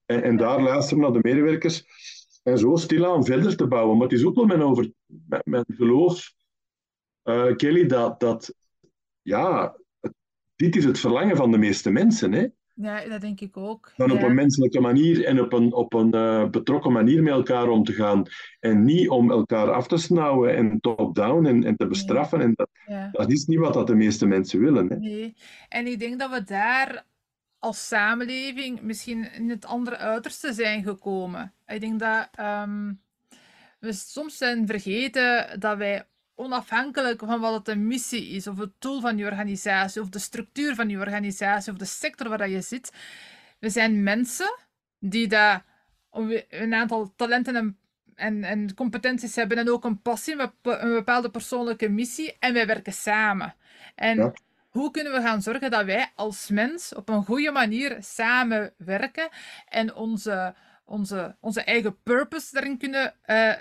[0.07, 1.85] En, en daar luisteren naar de medewerkers.
[2.43, 3.97] En zo stilaan verder te bouwen.
[3.99, 6.33] Maar het is ook wel mijn, over, mijn, mijn geloof,
[7.23, 8.55] eh, Kelly, dat, dat
[9.23, 10.15] ja, het-
[10.57, 12.33] dit is het verlangen van de meeste mensen.
[12.33, 12.47] Hè?
[12.75, 13.93] ja, dat denk ik ook.
[13.97, 17.69] Dan op een menselijke manier en op een, op een eh, betrokken manier met elkaar
[17.69, 18.23] om te gaan.
[18.61, 22.41] En niet om elkaar af te snauwen en top-down en, en te bestraffen.
[22.41, 23.09] En dat, Ja.
[23.13, 24.89] dat is niet wat dat de meeste mensen willen.
[24.89, 24.97] Hè?
[24.97, 25.35] Nee,
[25.69, 27.07] en ik denk dat we daar
[27.67, 31.53] als samenleving misschien in het andere uiterste zijn gekomen.
[31.67, 32.93] Ik denk dat ehm,
[33.79, 38.73] we soms zijn vergeten dat wij onafhankelijk van wat het de missie is, of het
[38.79, 42.61] doel van je organisatie, of de structuur van je organisatie, of de sector waar je
[42.61, 42.93] zit,
[43.59, 44.59] we zijn mensen
[44.99, 45.65] die daar
[46.49, 47.79] een aantal talenten en,
[48.15, 52.53] en, en competenties hebben en ook een passie, een bepa- een bepaalde persoonlijke missie, en
[52.53, 53.55] wij werken samen.
[53.95, 54.33] En.
[54.77, 59.29] Hoe kunnen we gaan zorgen dat wij als mens op een goede manier samenwerken
[59.69, 63.53] en onze, onze, onze eigen purpose daarin kunnen eh,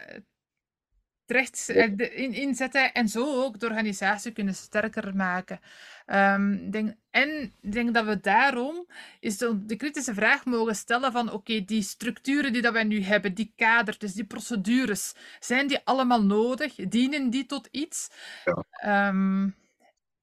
[1.25, 5.59] terecht eh, in, inzetten en zo ook de organisatie kunnen sterker maken.
[6.05, 8.87] Ehm, denk, en ik denk dat we daarom
[9.19, 13.01] is de, de kritische vraag mogen stellen van oké, die structuren die dat wij nu
[13.01, 16.75] hebben, die kadertjes, die procedures, zijn die allemaal nodig?
[16.75, 18.09] Dienen die tot iets?
[18.45, 18.63] Ja.
[18.69, 19.49] Ehm,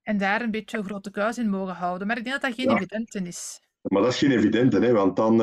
[0.03, 2.07] en daar een beetje een grote kuis in mogen houden.
[2.07, 2.75] Maar ik denk dat dat geen Ja.
[2.75, 3.59] evidente is.
[3.81, 4.91] Maar dat is geen evidente, hè?
[4.91, 5.41] want dan,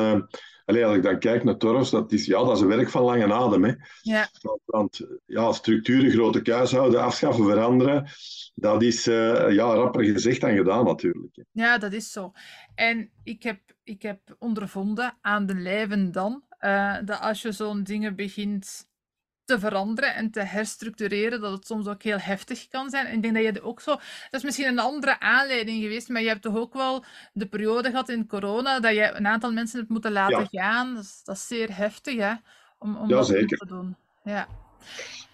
[0.65, 3.03] allee, als ik dan kijk naar Toros, dat is, ja, dat is een werk van
[3.03, 3.63] lange adem.
[3.63, 3.73] Hè?
[4.01, 8.09] Ja, Want, want ja, structuren, grote kuishouden, afschaffen, veranderen,
[8.55, 11.35] dat is eh, ja, rapper gezegd dan gedaan natuurlijk.
[11.35, 11.43] hè.
[11.51, 12.31] ja, dat is zo.
[12.75, 17.83] En ik heb, ik heb ondervonden aan de lijven dan, eh, dat als je zo'n
[17.83, 18.89] dingen begint
[19.45, 23.05] te veranderen en te herstructureren, dat het soms ook heel heftig kan zijn.
[23.05, 23.91] En ik denk dat je ook zo...
[23.95, 24.01] Dat
[24.39, 28.09] is misschien een andere aanleiding geweest, maar je hebt toch ook wel de periode gehad
[28.09, 30.61] in corona dat je een aantal mensen hebt moeten laten Ja.
[30.63, 30.95] gaan.
[30.95, 32.33] Dat is, dat is zeer heftig, hè?
[32.79, 33.57] Om, om Ja, dat zeker.
[33.57, 33.95] te doen.
[34.23, 34.47] Ja.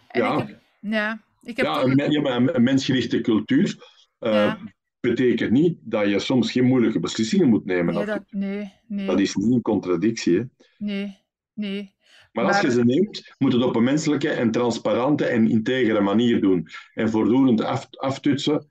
[0.08, 0.34] En Ja.
[0.42, 0.60] ik heb...
[0.80, 3.76] Ja, ik heb Ja, een, mensgerichte cultuur
[4.20, 4.54] eh,
[5.00, 7.94] betekent niet dat je soms geen moeilijke beslissingen moet nemen.
[7.94, 10.38] Nee, dat, nee, nee, Dat is niet een contradictie.
[10.38, 10.44] Hè?
[10.78, 11.18] nee,
[11.54, 11.96] nee.
[12.38, 16.42] Maar als je ze neemt, moet het op een menselijke en transparante en integere manier
[16.42, 16.68] doen.
[16.94, 18.70] En voortdurend af, aftoetsen.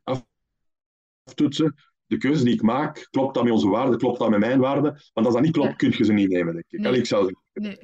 [2.07, 5.03] De keuze die ik maak, klopt dat met onze waarden, klopt dat met mijn waarden?
[5.13, 5.75] Want als dat niet klopt, Ja.
[5.77, 6.79] kun je ze niet nemen, denk ik.
[6.79, 6.89] Nee.
[6.89, 7.79] Allee, ik zou Nee.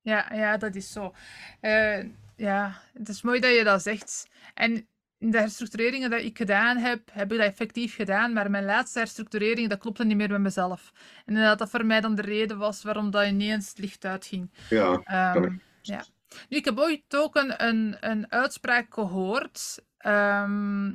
[0.00, 1.12] Ja, ja, dat is zo.
[1.60, 2.04] Eh,
[2.36, 4.28] ja, het is mooi dat je dat zegt.
[4.54, 8.32] En in de herstructureringen die ik gedaan heb, heb ik dat effectief gedaan.
[8.32, 10.92] Maar mijn laatste herstructurering, dat klopte niet meer met mezelf.
[11.26, 14.50] En dat dat voor mij dan de reden was waarom dat ineens het licht uitging.
[14.68, 16.04] ja, Ehm, ja.
[16.48, 19.84] Nu, ik heb ooit ook een, een, een uitspraak gehoord.
[19.98, 20.92] ehm,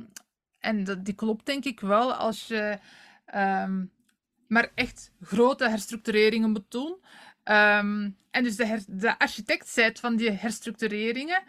[0.60, 2.78] en dat, die klopt denk ik wel als je
[3.24, 3.84] ehm,
[4.48, 6.96] maar echt grote herstructureringen moet doen.
[8.30, 11.42] En dus de, her- de architect van die herstructureringen,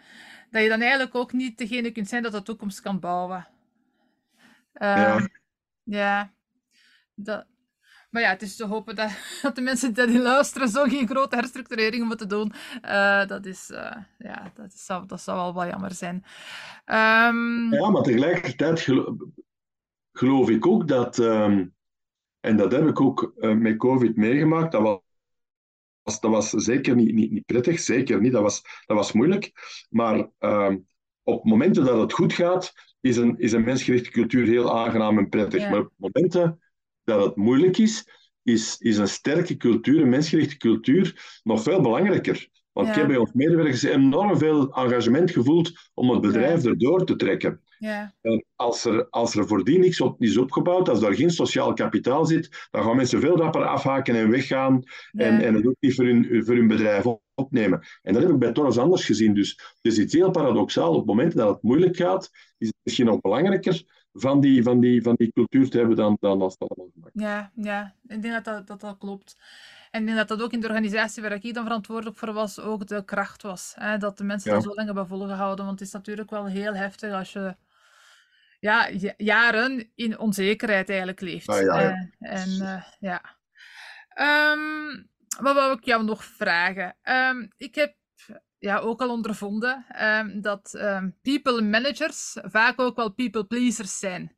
[0.50, 3.46] dat je dan eigenlijk ook niet degene kunt zijn dat de toekomst kan bouwen.
[4.72, 5.16] Ja.
[5.16, 5.26] Ehm,
[5.82, 6.32] ja.
[7.14, 7.46] Dat,
[8.10, 9.10] maar ja, het is te hopen dat,
[9.42, 12.52] dat de mensen die luisteren zo geen grote herstructureringen moeten doen.
[12.82, 16.24] Eh, dat, is, eh, ja, dat, is, zou, dat zou wel wel jammer zijn.
[16.84, 19.16] Ehm, Ja, maar tegelijkertijd gelo-
[20.12, 21.66] geloof ik ook dat, ehm,
[22.40, 25.02] en dat heb ik ook eh, met COVID meegemaakt, dat
[26.06, 29.52] was, dat was zeker niet, niet, niet prettig, zeker niet, dat was, dat was moeilijk.
[29.90, 30.76] Maar ehm,
[31.22, 35.28] op momenten dat het goed gaat, is een, is een mensgerichte cultuur heel aangenaam en
[35.28, 35.62] prettig.
[35.62, 35.70] Ja.
[35.70, 36.60] Maar op momenten
[37.04, 38.08] dat het moeilijk is,
[38.42, 42.48] is, is een sterke cultuur, een mensgerichte cultuur, nog veel belangrijker.
[42.72, 47.16] Want ik heb bij ons medewerkers enorm veel engagement gevoeld om het bedrijf erdoor te
[47.16, 47.60] trekken.
[47.78, 51.72] Ja, En als er, als er voordien niks op, is opgebouwd, als er geen sociaal
[51.72, 55.76] kapitaal zit, dan gaan mensen veel rapper afhaken en weggaan en, ja, en het ook
[55.80, 57.86] niet voor hun, voor hun bedrijf op- opnemen.
[58.02, 59.34] En dat heb ik bij Toros anders gezien.
[59.34, 60.94] Dus het is iets heel paradoxaal.
[60.94, 65.02] Op momenten dat het moeilijk gaat, is het misschien nog belangrijker van die, van die,
[65.02, 67.94] van die cultuur te hebben dan, dan als het allemaal gemakkelijk ja, ja.
[68.06, 69.36] Ik denk dat dat, dat, dat klopt.
[69.90, 72.60] En ik denk dat dat ook in de organisatie waar ik dan verantwoordelijk voor was,
[72.60, 73.72] ook de kracht was.
[73.76, 73.98] Hè?
[73.98, 74.56] Dat de mensen Ja.
[74.56, 75.64] dat zo lang hebben volgehouden.
[75.64, 77.56] Want het is natuurlijk wel heel heftig als je
[78.66, 81.48] ja, jaren in onzekerheid eigenlijk leeft.
[81.48, 82.08] Ah, ja, ja.
[82.18, 83.22] en ja.
[84.52, 86.96] Um, wat wou ik jou nog vragen?
[87.02, 87.96] Um, ik heb
[88.58, 90.70] ja, ook al ondervonden um, dat
[91.22, 94.36] people managers vaak ook wel people pleasers zijn.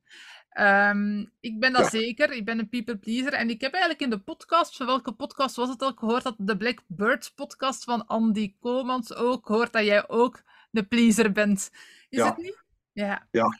[0.60, 2.32] Um, ik ben dat zeker.
[2.32, 3.32] Ik ben een people pleaser.
[3.32, 6.34] En ik heb eigenlijk in de podcast, van welke podcast was het al, gehoord dat
[6.38, 11.70] de Black Birds podcast van Andy Komans ook hoort dat jij ook de pleaser bent.
[12.08, 12.64] Is het niet?
[12.92, 13.26] Ja.
[13.30, 13.58] Ja.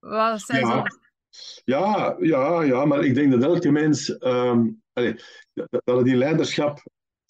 [0.00, 0.84] Wat zijn ja.
[1.64, 4.82] Ja, ja, ja, maar ik denk dat elke mens, um,
[5.62, 6.82] dat het in leiderschap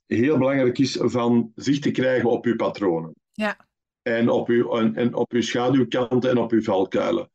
[0.07, 3.15] heel belangrijk is van zicht te krijgen op uw patronen.
[3.33, 3.69] Ja.
[4.03, 7.31] En op uw, en, en op uw schaduwkanten en op uw valkuilen.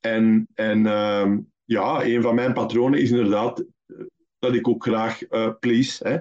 [0.00, 3.96] En, en uh, ja, een van mijn patronen is inderdaad eh,
[4.38, 6.08] dat ik ook graag uh, please.
[6.08, 6.14] Hè.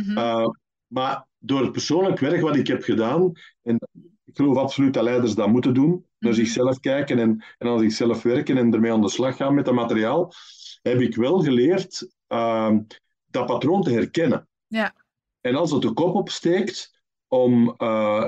[0.00, 0.58] Mm -hmm.
[0.86, 3.78] maar door het persoonlijk werk wat ik heb gedaan, en
[4.38, 6.44] geloof absoluut dat leiders dat moeten doen, naar -hmm.
[6.44, 9.74] zichzelf kijken en, en aan zichzelf werken en ermee aan de slag gaan met dat
[9.74, 10.32] materiaal,
[10.82, 12.80] heb ik wel geleerd ehm,
[13.26, 14.48] dat patroon te herkennen.
[14.66, 14.94] Ja.
[15.40, 16.96] En als het de kop opsteekt,
[17.28, 17.74] om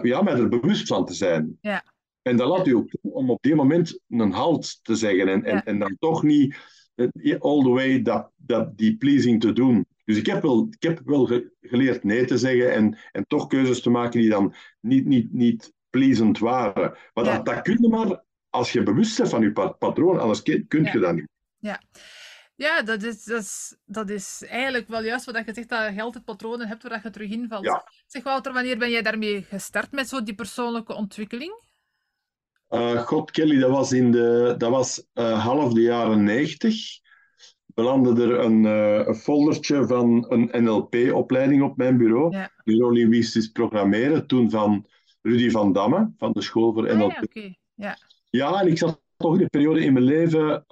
[0.03, 1.59] ja, mij er bewust van te zijn.
[1.61, 1.85] Ja.
[2.23, 5.44] En dat laat u ook toe om op die moment een halt te zeggen en,
[5.44, 6.57] en, en dan toch niet
[6.94, 9.87] eh, all the way dat, dat die pleasing te doen.
[10.05, 13.81] Dus ik heb wel, ik heb wel geleerd nee te zeggen en, en toch keuzes
[13.83, 16.96] te maken die dan niet, niet, niet pleasend waren.
[17.14, 20.85] Maar dat, dat kun je maar als je bewust bent van je patroon, anders kun
[20.85, 21.29] je dat niet.
[21.59, 21.81] Ja.
[22.55, 26.03] Ja, dat is, dat, is, dat is eigenlijk wel juist wat je zegt, dat je
[26.03, 27.64] altijd patronen hebt waar je terug invalt.
[27.64, 27.85] Ja.
[28.07, 31.53] Zeg Wouter, wanneer ben jij daarmee gestart met zo die persoonlijke ontwikkeling?
[32.70, 36.98] Uh, God, Kelly, dat was, in de, dat was uh, half de jaren 90.
[37.66, 42.37] Belandde er een, uh, een foldertje van een NLP-opleiding op mijn bureau.
[42.37, 42.50] Ja.
[42.64, 44.87] Neurolinguistisch programmeren, toen van
[45.22, 47.11] Rudy van Damme, van de school voor NLP.
[47.11, 47.59] Ah, ja, okay.
[47.74, 47.98] ja.
[48.30, 50.64] ja, en ik zat toch in een periode in mijn leven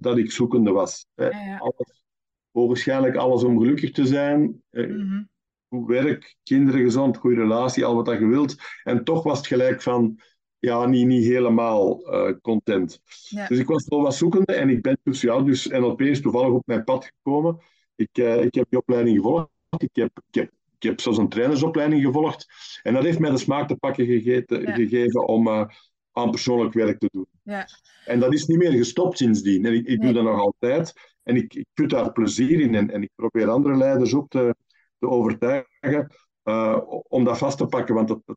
[0.00, 1.06] dat ik zoekende was.
[1.14, 1.56] Ja, ja.
[1.56, 2.02] Alles,
[2.50, 4.40] waarschijnlijk alles om gelukkig te zijn.
[4.70, 5.28] Mm -hmm.
[5.68, 8.56] Goed werk, kinderen gezond, goede relatie, al wat dat je wilt.
[8.82, 10.18] En toch was het gelijk van
[10.58, 13.00] ja, niet, niet helemaal uh, content.
[13.28, 13.46] Ja.
[13.46, 16.52] Dus ik was wel wat zoekende en ik ben dus, ja, dus NLP is toevallig
[16.52, 17.58] op mijn pad gekomen.
[17.96, 19.48] Ik, ik heb die opleiding gevolgd.
[19.76, 20.50] Ik heb, ik, heb,
[20.84, 22.46] ik heb zelfs een trainersopleiding gevolgd.
[22.82, 24.74] En dat heeft mij de smaak te pakken gegeten, Ja.
[24.74, 25.64] gegeven om uh,
[26.12, 27.26] aan persoonlijk werk te doen.
[27.42, 27.66] Ja.
[28.04, 29.64] En dat is niet meer gestopt sindsdien.
[29.64, 30.12] En ik, ik Nee.
[30.12, 30.92] doe dat nog altijd.
[31.22, 32.74] En ik, ik put daar plezier in.
[32.74, 34.54] En, en ik probeer andere leiders ook te,
[34.98, 37.94] te overtuigen uh, om dat vast te pakken.
[37.94, 38.36] Want dat, dat,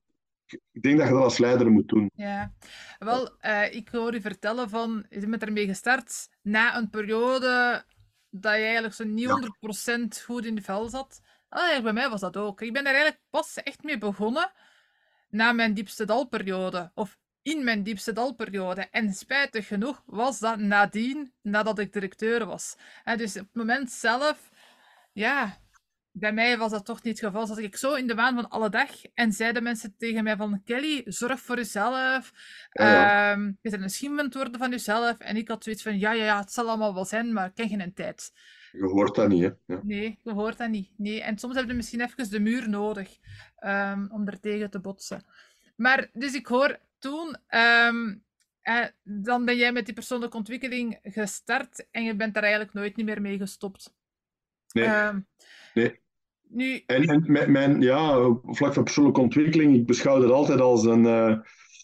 [0.72, 2.12] ik denk dat je dat als leider moet doen.
[2.14, 2.54] Ja,
[2.98, 7.84] wel, uh, ik hoor u vertellen van, je bent ermee gestart na een periode
[8.30, 9.30] dat je eigenlijk zo niet
[10.20, 11.22] 100% goed in de vel zat.
[11.50, 12.62] Ah, bij mij was dat ook.
[12.62, 14.52] Ik ben er eigenlijk pas echt mee begonnen
[15.30, 16.92] na mijn diepste dalperiode.
[16.94, 18.88] Of in mijn diepste dalperiode.
[18.92, 22.76] En spijtig genoeg was dat nadien, nadat ik directeur was.
[23.04, 24.50] En dus op het moment zelf,
[25.14, 25.58] ja,
[26.12, 27.48] bij mij was dat toch niet het geval.
[27.48, 30.64] Zat ik zo in de waan van alle dag en zeiden mensen tegen mij van
[30.64, 32.32] Kelly, zorg voor jezelf.
[32.72, 33.32] Ja, ja.
[33.32, 35.18] Ehm, je bent een schimment worden van jezelf.
[35.18, 37.56] En ik had zoiets van, ja, ja, ja, het zal allemaal wel zijn, maar ik
[37.56, 38.32] ken geen tijd.
[38.80, 39.50] Je hoort dat niet, hè?
[39.74, 39.82] Ja.
[39.84, 40.90] Nee, je hoort dat niet.
[40.98, 41.22] Nee.
[41.22, 43.18] En soms heb je misschien even de muur nodig
[43.66, 45.26] um, om er tegen te botsen.
[45.76, 47.38] Maar, dus ik hoor toen...
[47.50, 48.26] Um,
[48.62, 52.96] eh, dan ben jij met die persoonlijke ontwikkeling gestart en je bent daar eigenlijk nooit
[52.96, 53.94] niet meer mee gestopt.
[54.72, 54.88] Nee.
[55.74, 56.00] nee.
[56.50, 56.84] Nu...
[56.86, 61.04] En, en mijn, mijn, ja, vlak van persoonlijke ontwikkeling, ik beschouw het altijd als een,
[61.04, 61.38] uh,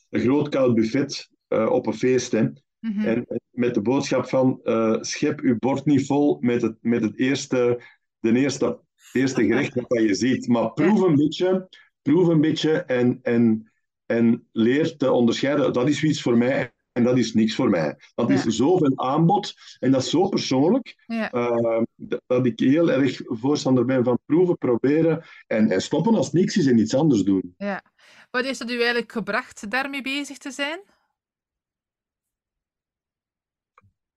[0.09, 2.31] een groot koud buffet uh, op een feest.
[2.31, 2.41] Hè.
[2.41, 3.05] Mm -hmm.
[3.05, 7.17] En met de boodschap van uh, schep uw bord niet vol met het, met het
[7.17, 7.81] eerste,
[8.19, 8.79] de eerste,
[9.13, 10.47] eerste gerecht dat je ziet.
[10.47, 11.69] Maar proef een beetje,
[12.01, 13.71] proef een beetje en, en,
[14.05, 15.73] en leer te onderscheiden.
[15.73, 17.97] Dat is iets voor mij en dat is niks voor mij.
[18.15, 18.33] Dat Ja.
[18.35, 21.31] is zoveel aanbod en dat is zo persoonlijk Ja.
[21.31, 21.81] eh,
[22.27, 26.65] dat, ik heel erg voorstander ben van proeven, proberen en, en stoppen als niks is
[26.65, 27.53] en iets anders doen.
[27.57, 27.83] Ja.
[28.31, 30.79] Wat heeft het u eigenlijk gebracht daarmee bezig te zijn?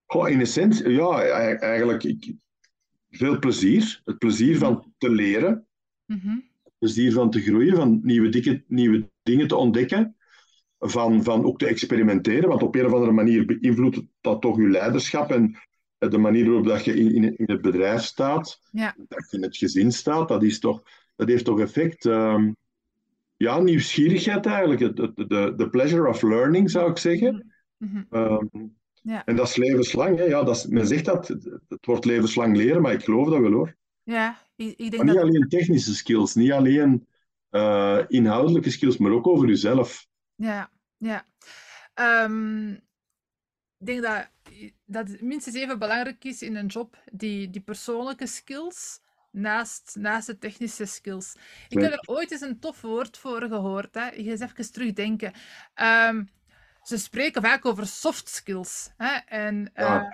[0.06, 1.22] Goh, in essentie, ja,
[1.58, 2.34] eigenlijk ik,
[3.10, 4.00] veel plezier.
[4.04, 5.66] Het plezier van te leren,
[6.06, 6.28] Mhm.
[6.64, 10.16] het plezier van te groeien, van nieuwe, dikke, nieuwe dingen te ontdekken,
[10.78, 14.68] van, van ook te experimenteren, want op een of andere manier beïnvloedt dat toch je
[14.68, 15.56] leiderschap en
[15.98, 18.94] de manier waarop dat je in, in, het bedrijf staat, Ja.
[19.08, 20.82] dat je in het gezin staat, dat, is toch,
[21.16, 22.04] dat heeft toch effect.
[22.06, 22.52] Ehm,
[23.36, 27.54] ja, nieuwsgierigheid eigenlijk, het- de, de pleasure of learning zou ik zeggen.
[27.76, 28.02] Mhm.
[28.10, 28.46] Ehm,
[29.06, 29.24] Ja.
[29.24, 30.18] En dat is levenslang.
[30.18, 30.24] Hè?
[30.24, 33.52] Ja, dat is, men zegt dat het, wordt levenslang leren, maar ik geloof dat wel
[33.52, 33.76] hoor.
[34.02, 35.22] Ja, ik, ik denk Maar niet dat...
[35.22, 37.06] alleen technische skills, niet alleen
[37.50, 40.06] eh, inhoudelijke skills, maar ook over jezelf.
[40.34, 41.26] Ja, ja.
[41.94, 42.70] Ehm,
[43.78, 44.30] ik denk dat,
[44.84, 50.26] dat het minstens even belangrijk is in een job, die, die persoonlijke skills, naast, naast
[50.26, 51.36] de technische skills.
[51.68, 53.94] Ik heb er ooit eens een tof woord voor gehoord.
[53.94, 54.08] Hè.
[54.08, 55.32] Ik ga eens even terugdenken.
[56.08, 56.28] Um,
[56.87, 58.90] ze spreken vaak over soft skills.
[58.96, 59.16] Hè.
[59.16, 60.11] En uh,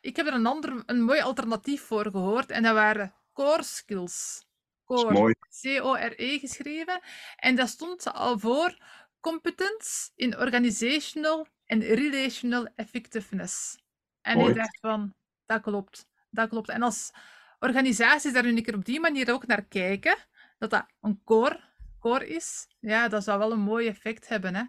[0.00, 2.50] ik heb er een, ander, een mooi alternatief voor gehoord.
[2.50, 4.46] En dat waren core skills.
[4.84, 5.36] Core.
[5.62, 7.00] C-O-R-E geschreven.
[7.36, 8.78] En dat stond al voor
[9.20, 13.78] competence in organizational en relational effectiveness.
[14.20, 14.50] En Mooi.
[14.50, 15.14] ik dacht van,
[15.46, 16.06] dat klopt.
[16.30, 16.68] Dat klopt.
[16.68, 17.10] En als
[17.58, 20.16] organisaties daar nu een keer op die manier ook naar kijken,
[20.58, 21.60] dat dat een core,
[22.00, 24.54] core is, ja, dat zou wel een mooi effect hebben.
[24.54, 24.62] Hè?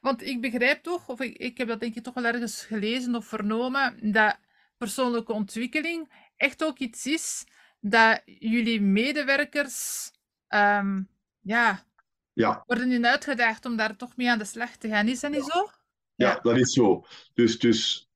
[0.00, 3.14] Want ik begrijp toch, of ik, ik heb dat denk ik toch wel ergens gelezen
[3.14, 4.38] of vernomen, dat
[4.76, 7.46] persoonlijke ontwikkeling echt ook iets is
[7.80, 10.10] dat jullie medewerkers
[10.48, 11.08] um,
[11.40, 11.84] ja,
[12.32, 12.62] ja.
[12.66, 15.08] worden nu uitgedaagd om daar toch mee aan de slag te gaan.
[15.08, 15.70] Is dat niet zo?
[16.14, 17.04] Ja, dat is zo.
[17.34, 18.10] Dus, dus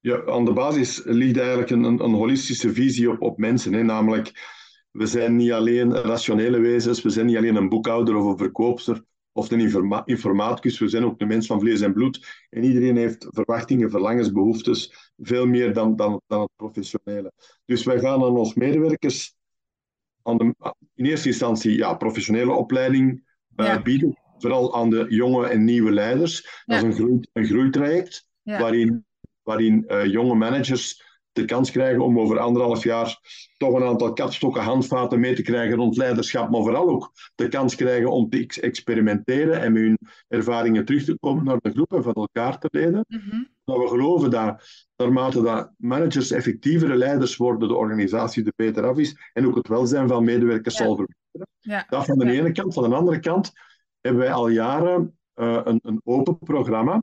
[0.00, 3.72] ja, aan de basis ligt eigenlijk een, een, holistische visie op, op mensen.
[3.72, 3.82] Hè?
[3.82, 4.32] Namelijk,
[4.90, 9.04] we zijn niet alleen rationele wezens, we zijn niet alleen een boekhouder of een verkoopster
[9.32, 12.46] of een informa informaticus, we zijn ook een mens van vlees en bloed.
[12.50, 17.32] En iedereen heeft verwachtingen, verlangens, behoeftes, veel meer dan, dan, dan het professionele.
[17.64, 19.34] Dus wij gaan aan onze medewerkers
[20.22, 20.54] aan de,
[20.94, 23.24] in eerste instantie ja, professionele opleiding
[23.56, 26.62] uh, bieden vooral aan de jonge en nieuwe leiders.
[26.64, 29.06] Dat is een, een groeitraject waarin,
[29.42, 31.09] waarin uh, jonge managers
[31.40, 33.18] de kans krijgen om over anderhalf jaar
[33.56, 37.74] toch een aantal katstokken, handvaten mee te krijgen rond leiderschap, maar vooral ook de kans
[37.74, 39.98] krijgen om te experimenteren en met hun
[40.28, 43.04] ervaringen terug te komen naar de groep en van elkaar te leren.
[43.08, 44.62] Mm Dat we geloven dat
[44.96, 49.68] naarmate dat managers effectievere leiders worden, de organisatie er beter af is en ook het
[49.68, 51.18] welzijn van medewerkers zal verbeteren.
[51.60, 51.86] Ja.
[51.88, 52.74] Dat van de ene kant.
[52.74, 53.52] Van de andere kant
[54.00, 57.02] hebben wij al jaren uh, een, een, open programma.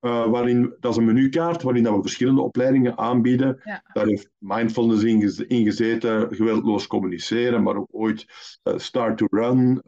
[0.00, 3.60] Uh, waarin, dat is een menukaart waarin dat we verschillende opleidingen aanbieden.
[3.64, 3.82] Ja.
[3.92, 5.02] Daar heeft mindfulness
[5.46, 8.26] in, gezeten, geweldloos communiceren, maar ook ooit
[8.64, 9.82] uh, start to run,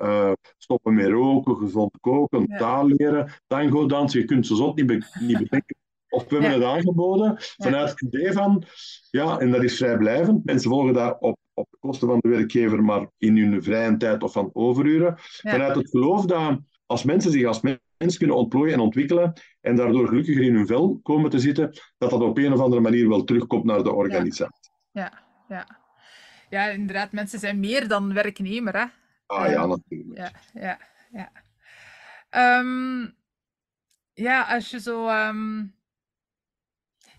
[0.59, 2.57] stoppen met roken, gezond koken, ja.
[2.57, 4.21] taal leren, tango dansen.
[4.21, 5.77] Je kunt ze zo niet, be niet bedenken.
[6.09, 8.65] Of we hebben het aangeboden vanuit het idee van,
[9.11, 10.45] ja, en dat is vrijblijvend.
[10.45, 14.33] Mensen volgen dat op op kosten van de werkgever, maar in hun vrije tijd of
[14.33, 15.15] van overuren.
[15.19, 17.61] Vanuit het geloof dat als mensen zich als
[18.03, 22.11] mens kunnen ontplooien en ontwikkelen en daardoor gelukkiger in hun vel komen te zitten, dat
[22.11, 24.71] dat op een of andere manier wel terugkomt naar de organisatie.
[24.93, 25.13] Ja,
[25.49, 25.81] ja.
[26.51, 28.85] Ja, inderdaad, mensen zijn meer dan werknemer, hè?
[29.27, 30.19] Ah ja, natuurlijk.
[30.19, 30.79] Ja, ja,
[31.13, 31.31] ja.
[32.59, 33.15] Um,
[34.13, 35.09] ja, als je zo...
[35.09, 35.81] Um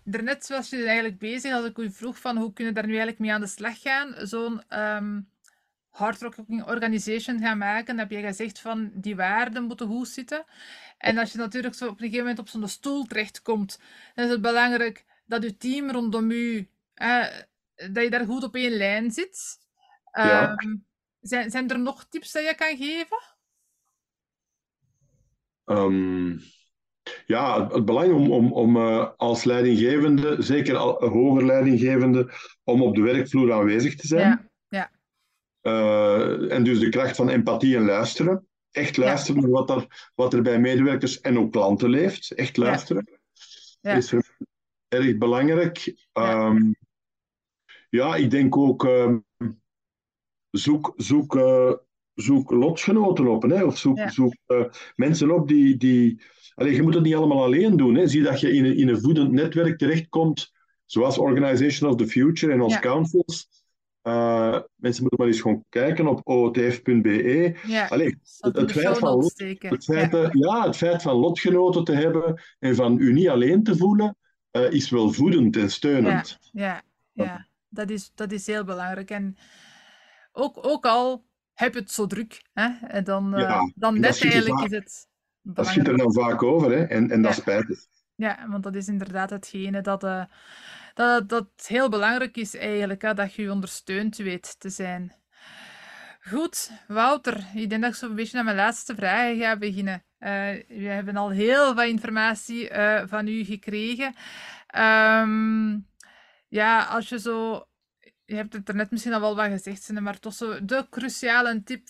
[0.06, 2.96] Daarnet was je eigenlijk bezig, als ik u vroeg van hoe kunnen we daar nu
[2.96, 5.28] eigenlijk mee aan de slag gaan, zo'n um,
[5.94, 10.44] hardworking organization gaan maken, heb je gezegd van die waarden moeten goed zitten.
[10.98, 13.80] En als je natuurlijk zo op een gegeven moment op zo'n stoel terechtkomt,
[14.14, 16.30] dan is het belangrijk dat je team rondom
[16.94, 17.26] eh,
[17.74, 19.58] dat je daar goed op één lijn zit.
[20.18, 20.84] Um,
[21.20, 23.18] zijn, zijn er nog tips dat je kan geven?
[25.64, 26.40] Um,
[27.26, 32.32] ja, het, belang om, om, om uh, als leidinggevende, zeker al, hoger leidinggevende,
[32.64, 34.28] om op de werkvloer aanwezig te zijn.
[34.28, 34.52] Ja.
[35.66, 38.46] Uh, en dus de kracht van empathie en luisteren.
[38.70, 42.30] Echt luisteren naar wat er, wat er bij medewerkers en ook klanten leeft.
[42.30, 43.20] Echt luisteren.
[43.80, 43.94] Ja.
[43.94, 44.14] is
[44.88, 46.06] erg belangrijk.
[46.12, 46.76] Um,
[47.90, 48.16] ja.
[48.16, 49.16] ik denk ook uh,
[50.50, 51.72] zoek, zoek, uh,
[52.14, 53.42] zoek lotgenoten op.
[53.42, 53.64] Hè?
[53.64, 54.34] Of zoek, zoek
[54.94, 56.22] mensen op die, die,
[56.54, 57.94] Allee, je moet het niet allemaal alleen doen.
[57.94, 58.06] Hè.
[58.06, 60.52] Zie dat je in een, in een voedend netwerk terechtkomt,
[60.84, 63.63] zoals Organization of the Future en ons councils.
[64.06, 67.56] Uh, mensen moeten maar eens gewoon kijken op ootf.be.
[67.66, 70.28] Ja, Allee, het, het, feit van, het, feit, ja.
[70.32, 70.66] ja.
[70.66, 74.16] het feit van lotgenoten te hebben en van u niet alleen te voelen,
[74.52, 76.38] uh, is wel voedend en steunend.
[76.52, 77.48] Ja, ja, ja.
[77.68, 79.10] Dat, is, dat is heel belangrijk.
[79.10, 79.36] En
[80.32, 84.64] ook, ook al heb je het zo druk, hè, en dan, uh, dan net eigenlijk
[84.64, 85.08] is het
[85.44, 86.84] dat schiet er dan vaak over, hè?
[86.84, 90.24] En, en dat spijt Ja, want dat is inderdaad hetgene dat, uh,
[90.94, 95.12] dat, dat heel belangrijk is eigenlijk, hè, dat je ondersteund weet te zijn.
[96.20, 100.04] Goed, Wouter, ik denk dat ik zo een beetje naar mijn laatste vragen ga beginnen.
[100.18, 100.28] Uh,
[100.68, 104.14] we hebben al heel wat informatie uh, van u gekregen.
[104.76, 105.88] Um,
[106.48, 107.68] ja, als je zo
[108.24, 111.62] je hebt het er net misschien al wel wat gezegd, maar toch zo de cruciale
[111.62, 111.88] tip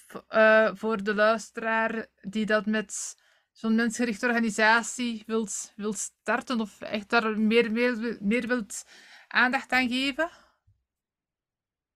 [0.75, 3.17] voor de luisteraar die dat met
[3.55, 8.85] zo'n mensgerichte organisatie wilt, wilt starten of echt daar meer, meer, meer wilt
[9.29, 10.31] aandacht aan geven?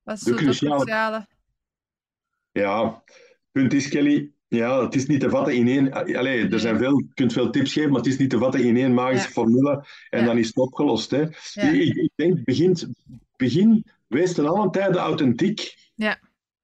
[0.03, 1.27] Wat is de cruciale...
[2.53, 3.03] Ja,
[3.53, 5.93] punt is, Kelly, ja, het is niet te vatten in één.
[5.93, 8.65] Allee, er zijn veel, je kunt veel tips geven, maar het is niet te vatten
[8.65, 11.11] in één magische formule en dan is het opgelost.
[11.11, 11.23] Hè.
[11.55, 12.95] Ik, ik, denk, begin,
[13.37, 15.91] begin, wees ten alle tijde authentiek.
[15.95, 16.19] Ja.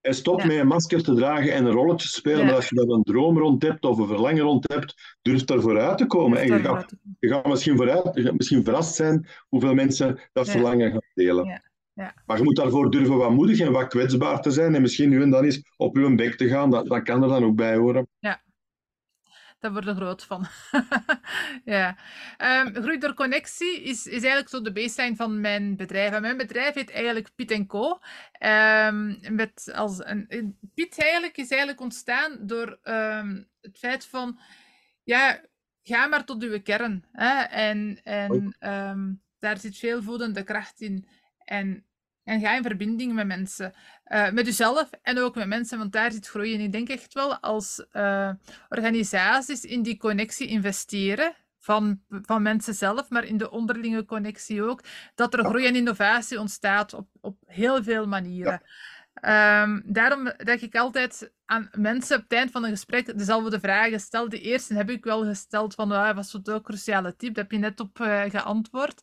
[0.05, 2.45] En stop met een masker te dragen en een rolletje te spelen.
[2.47, 5.61] Maar als je daar een droom rond hebt of een verlangen rond hebt, durf er
[5.61, 6.39] vooruit te komen.
[6.39, 11.03] en je gaat, je gaat misschien, vooruit, misschien verrast zijn hoeveel mensen dat verlangen gaan
[11.15, 11.63] delen.
[11.95, 12.15] Ja.
[12.27, 14.75] Maar je moet daarvoor durven wat moedig en wat kwetsbaar te zijn.
[14.75, 16.71] En misschien nu en dan eens op uw bek te gaan.
[16.71, 18.09] Dat, dat kan er dan ook bij horen.
[18.19, 18.43] Ja,
[19.65, 20.47] daar word er groot van.
[21.75, 21.97] ja.
[22.39, 26.13] Um, groei door connectie is, is eigenlijk zo de baseline van mijn bedrijf.
[26.13, 27.99] En mijn bedrijf heet eigenlijk Piet Co.
[28.39, 34.39] Um, met als een, Piet eigenlijk is eigenlijk ontstaan door um, het feit van...
[35.03, 35.41] Ja,
[35.83, 37.05] ga maar tot uw kern.
[37.13, 37.41] Hè?
[37.43, 38.57] En, en
[39.39, 41.09] daar zit veel voedende kracht in.
[41.39, 41.87] En,
[42.23, 43.75] en ga in verbinding met mensen.
[44.09, 46.61] Uh, met jezelf en ook met mensen, want daar zit groei in.
[46.61, 48.31] Ik denk echt wel als uh,
[48.69, 51.35] organisaties in die connectie investeren.
[51.59, 54.81] Van, van mensen zelf, maar in de onderlinge connectie ook.
[55.15, 58.63] Dat er groei en innovatie ontstaat op, op heel veel manieren.
[59.23, 64.01] Um, daarom denk ik altijd aan mensen op het eind van een gesprek dezelfde vragen
[64.01, 64.29] stel.
[64.29, 67.59] De eerste heb ik wel gesteld van ah, was zo'n cruciale tip, daar heb je
[67.59, 69.01] net op uh, geantwoord.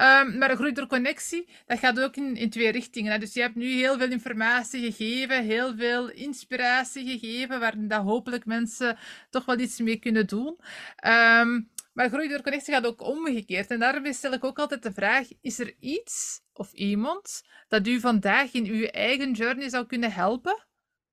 [0.00, 3.12] Um, maar groei door connectie, dat gaat ook in, in twee richtingen.
[3.12, 3.18] Hè.
[3.18, 8.46] Dus je hebt nu heel veel informatie gegeven, heel veel inspiratie gegeven, waarin dat hopelijk
[8.46, 8.98] mensen
[9.30, 10.58] toch wel iets mee kunnen doen.
[11.06, 13.70] Um, maar groei door connectie gaat ook omgekeerd.
[13.70, 18.00] En daarmee stel ik ook altijd de vraag: is er iets of iemand dat u
[18.00, 20.66] vandaag in uw eigen journey zou kunnen helpen?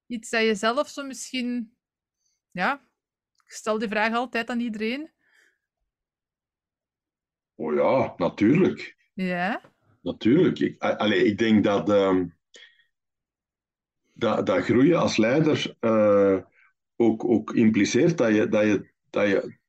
[0.08, 1.76] Iets dat je zelf zo misschien.
[2.52, 2.82] Ja,
[3.46, 5.12] ik stel die vraag altijd aan iedereen.
[7.56, 8.96] Oh ja, natuurlijk.
[9.14, 9.62] Ja.
[10.02, 10.60] Natuurlijk.
[10.60, 12.24] Ik, allee, ik denk dat, uh,
[14.14, 16.42] dat, dat groeien als leider uh,
[16.96, 19.60] ook, ook impliceert dat je, dat je, dat je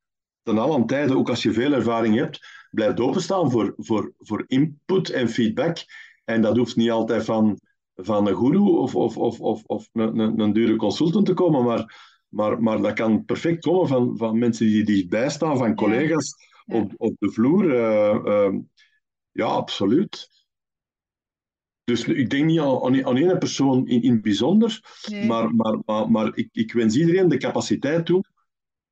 [0.43, 5.11] ten allen tijde, ook als je veel ervaring hebt, blijft openstaan voor, voor, voor input
[5.11, 5.77] en feedback.
[6.25, 7.61] En dat hoeft niet altijd van,
[7.95, 11.65] van een guru of, of, of, of, of een, een, een dure consultant te komen,
[11.65, 16.51] maar, maar, maar dat kan perfect komen van, van mensen die dichtbij staan, van collega's
[16.67, 17.65] Op, op de vloer.
[17.65, 18.59] Uh, uh,
[19.31, 20.31] ja, absoluut.
[21.85, 25.27] Dus ik denk niet aan, aan één persoon in, in het bijzonder, nee.
[25.27, 28.25] maar, maar, maar, maar ik, ik wens iedereen de capaciteit toe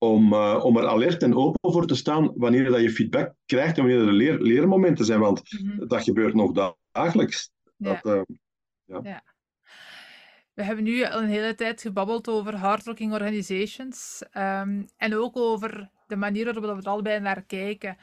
[0.03, 3.79] om, uh, om er alert en open voor te staan wanneer dat je feedback krijgt
[3.79, 5.21] en wanneer er leer, leermomenten zijn.
[5.21, 5.89] Want mm -hmm.
[5.89, 7.51] dat gebeurt nog dagelijks.
[7.77, 8.01] Ja.
[8.03, 8.37] Dat, uh,
[8.85, 9.01] ja.
[9.03, 9.23] ja.
[10.55, 15.91] We hebben nu al een hele tijd gebabbeld over hardworking organizations um, en ook over
[16.07, 17.97] de manier waarop we er allebei naar kijken.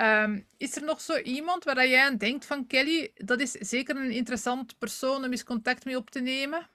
[0.00, 3.96] Um, is er nog zo iemand waar jij aan denkt van Kelly, dat is zeker
[3.96, 6.70] een interessant persoon om eens contact mee op te nemen?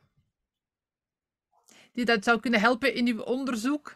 [1.91, 3.93] Die dat zou kunnen helpen in uw onderzoek?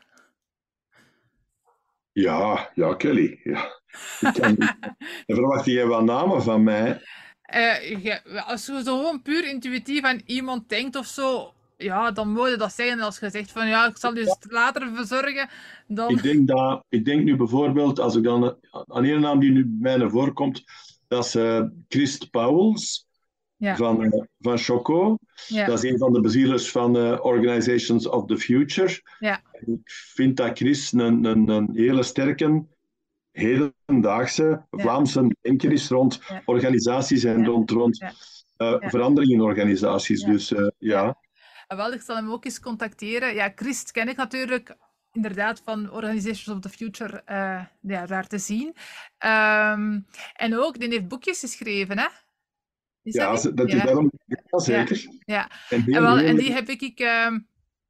[2.18, 3.40] Ja, ja, Kelly.
[3.44, 3.82] Ja.
[4.20, 4.58] Dan
[5.36, 7.02] verwacht jij wel namen van mij?
[7.56, 12.32] Uh, ja, als je zo gewoon puur intuïtief aan iemand denkt of zo, ja, dan
[12.32, 13.00] moet je dat zeggen.
[13.00, 15.50] Als je zegt van ja, ik zal je later verzorgen,
[15.88, 16.10] dan...
[16.10, 19.66] Ik denk, dat, ik denk nu bijvoorbeeld, als ik dan aan een naam die nu
[19.66, 20.64] bij mij voorkomt,
[21.08, 23.07] dat is uh, Christ Pauwels.
[23.60, 23.76] Ja.
[23.76, 25.18] Van, uh, van Choco.
[25.48, 25.66] Ja.
[25.66, 29.02] Dat is een van de bezielers van uh, Organizations of the Future.
[29.20, 29.42] Ja.
[29.52, 32.66] Ik vind dat Chris een, een, een hele sterke,
[33.32, 38.02] hedendaagse Vlaamse denker is rond organisaties en rond, rond
[38.58, 40.24] uh, verandering in organisaties.
[40.24, 41.18] Dus ja.
[41.68, 43.34] Wel, ik zal hem ook eens contacteren.
[43.34, 44.76] Ja, Chris ken ik natuurlijk
[45.12, 47.24] inderdaad van Organizations of the Future
[47.82, 48.68] ja, daar te zien.
[49.26, 52.08] Um, en ook, die heeft boekjes geschreven, hè?
[53.14, 55.06] Ja, dat, dat is daarom ja, zeker.
[55.26, 57.38] Ja, En, en, wel, en die heb ik, uh,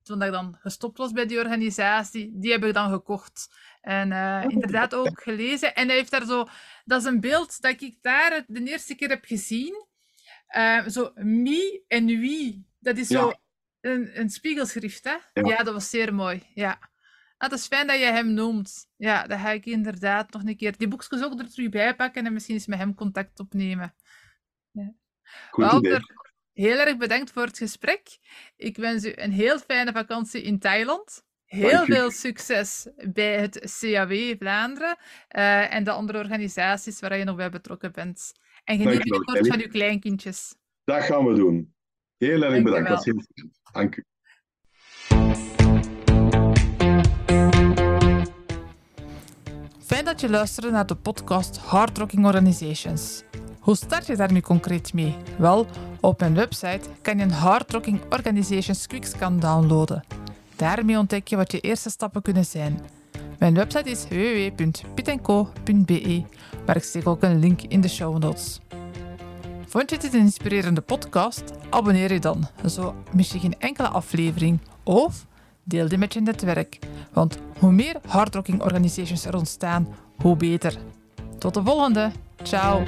[0.03, 3.49] toen ik dan gestopt was bij die organisatie, die heb ik dan gekocht.
[3.81, 4.51] En uh, oh.
[4.51, 5.75] inderdaad ook gelezen.
[5.75, 6.47] En hij heeft daar zo,
[6.85, 9.85] dat is een beeld dat ik daar de eerste keer heb gezien.
[10.57, 12.65] Uh, zo, me en wie.
[12.79, 13.31] Dat is zo
[13.81, 15.41] een, een spiegelschrift, hè?
[15.41, 15.63] Ja.
[15.63, 16.43] dat was zeer mooi.
[16.53, 16.79] Ja.
[17.37, 18.89] Ah, het is fijn dat je hem noemt.
[18.95, 22.25] Ja, dat ga ik inderdaad nog een keer die boekjes ook er terug bij pakken
[22.25, 23.93] en misschien eens met hem contact opnemen.
[25.51, 25.99] Goed idee.
[26.53, 28.17] heel erg bedankt voor het gesprek.
[28.55, 31.25] Ik wens u een heel fijne vakantie in Thailand.
[31.45, 34.97] Heel veel succes bij het CAW Vlaanderen
[35.31, 38.31] uh, en de andere organisaties waar je nog bij betrokken bent.
[38.63, 40.55] En geniet binnenkort van uw kleinkindjes.
[40.83, 41.73] Dat gaan we doen.
[42.17, 42.89] Heel erg bedankt.
[42.89, 43.23] Dat heel...
[43.71, 44.03] Dank u.
[49.79, 53.23] Fijn dat je luisterde naar de podcast Hard Rocking Organizations.
[53.67, 55.15] Hoe start je daar nu concreet mee?
[55.37, 55.67] Wel,
[55.99, 60.03] op mijn website kan je een Hard Rocking Organizations Quickscan downloaden.
[60.55, 62.79] Daarmee ontdek je wat je eerste stappen kunnen zijn.
[63.39, 66.23] Mijn website is www.pietenco.be,
[66.65, 68.59] waar ik steek ook een link in de show notes.
[69.65, 71.43] Vond je dit een inspirerende podcast?
[71.69, 74.59] Abonneer je dan, zo mis je geen enkele aflevering.
[74.83, 75.25] Of
[75.63, 76.79] deel dit met je netwerk,
[77.13, 79.87] want hoe meer hardrocking organisations er ontstaan,
[80.21, 80.77] hoe beter.
[81.37, 82.11] Tot de volgende.
[82.43, 82.83] Ciao.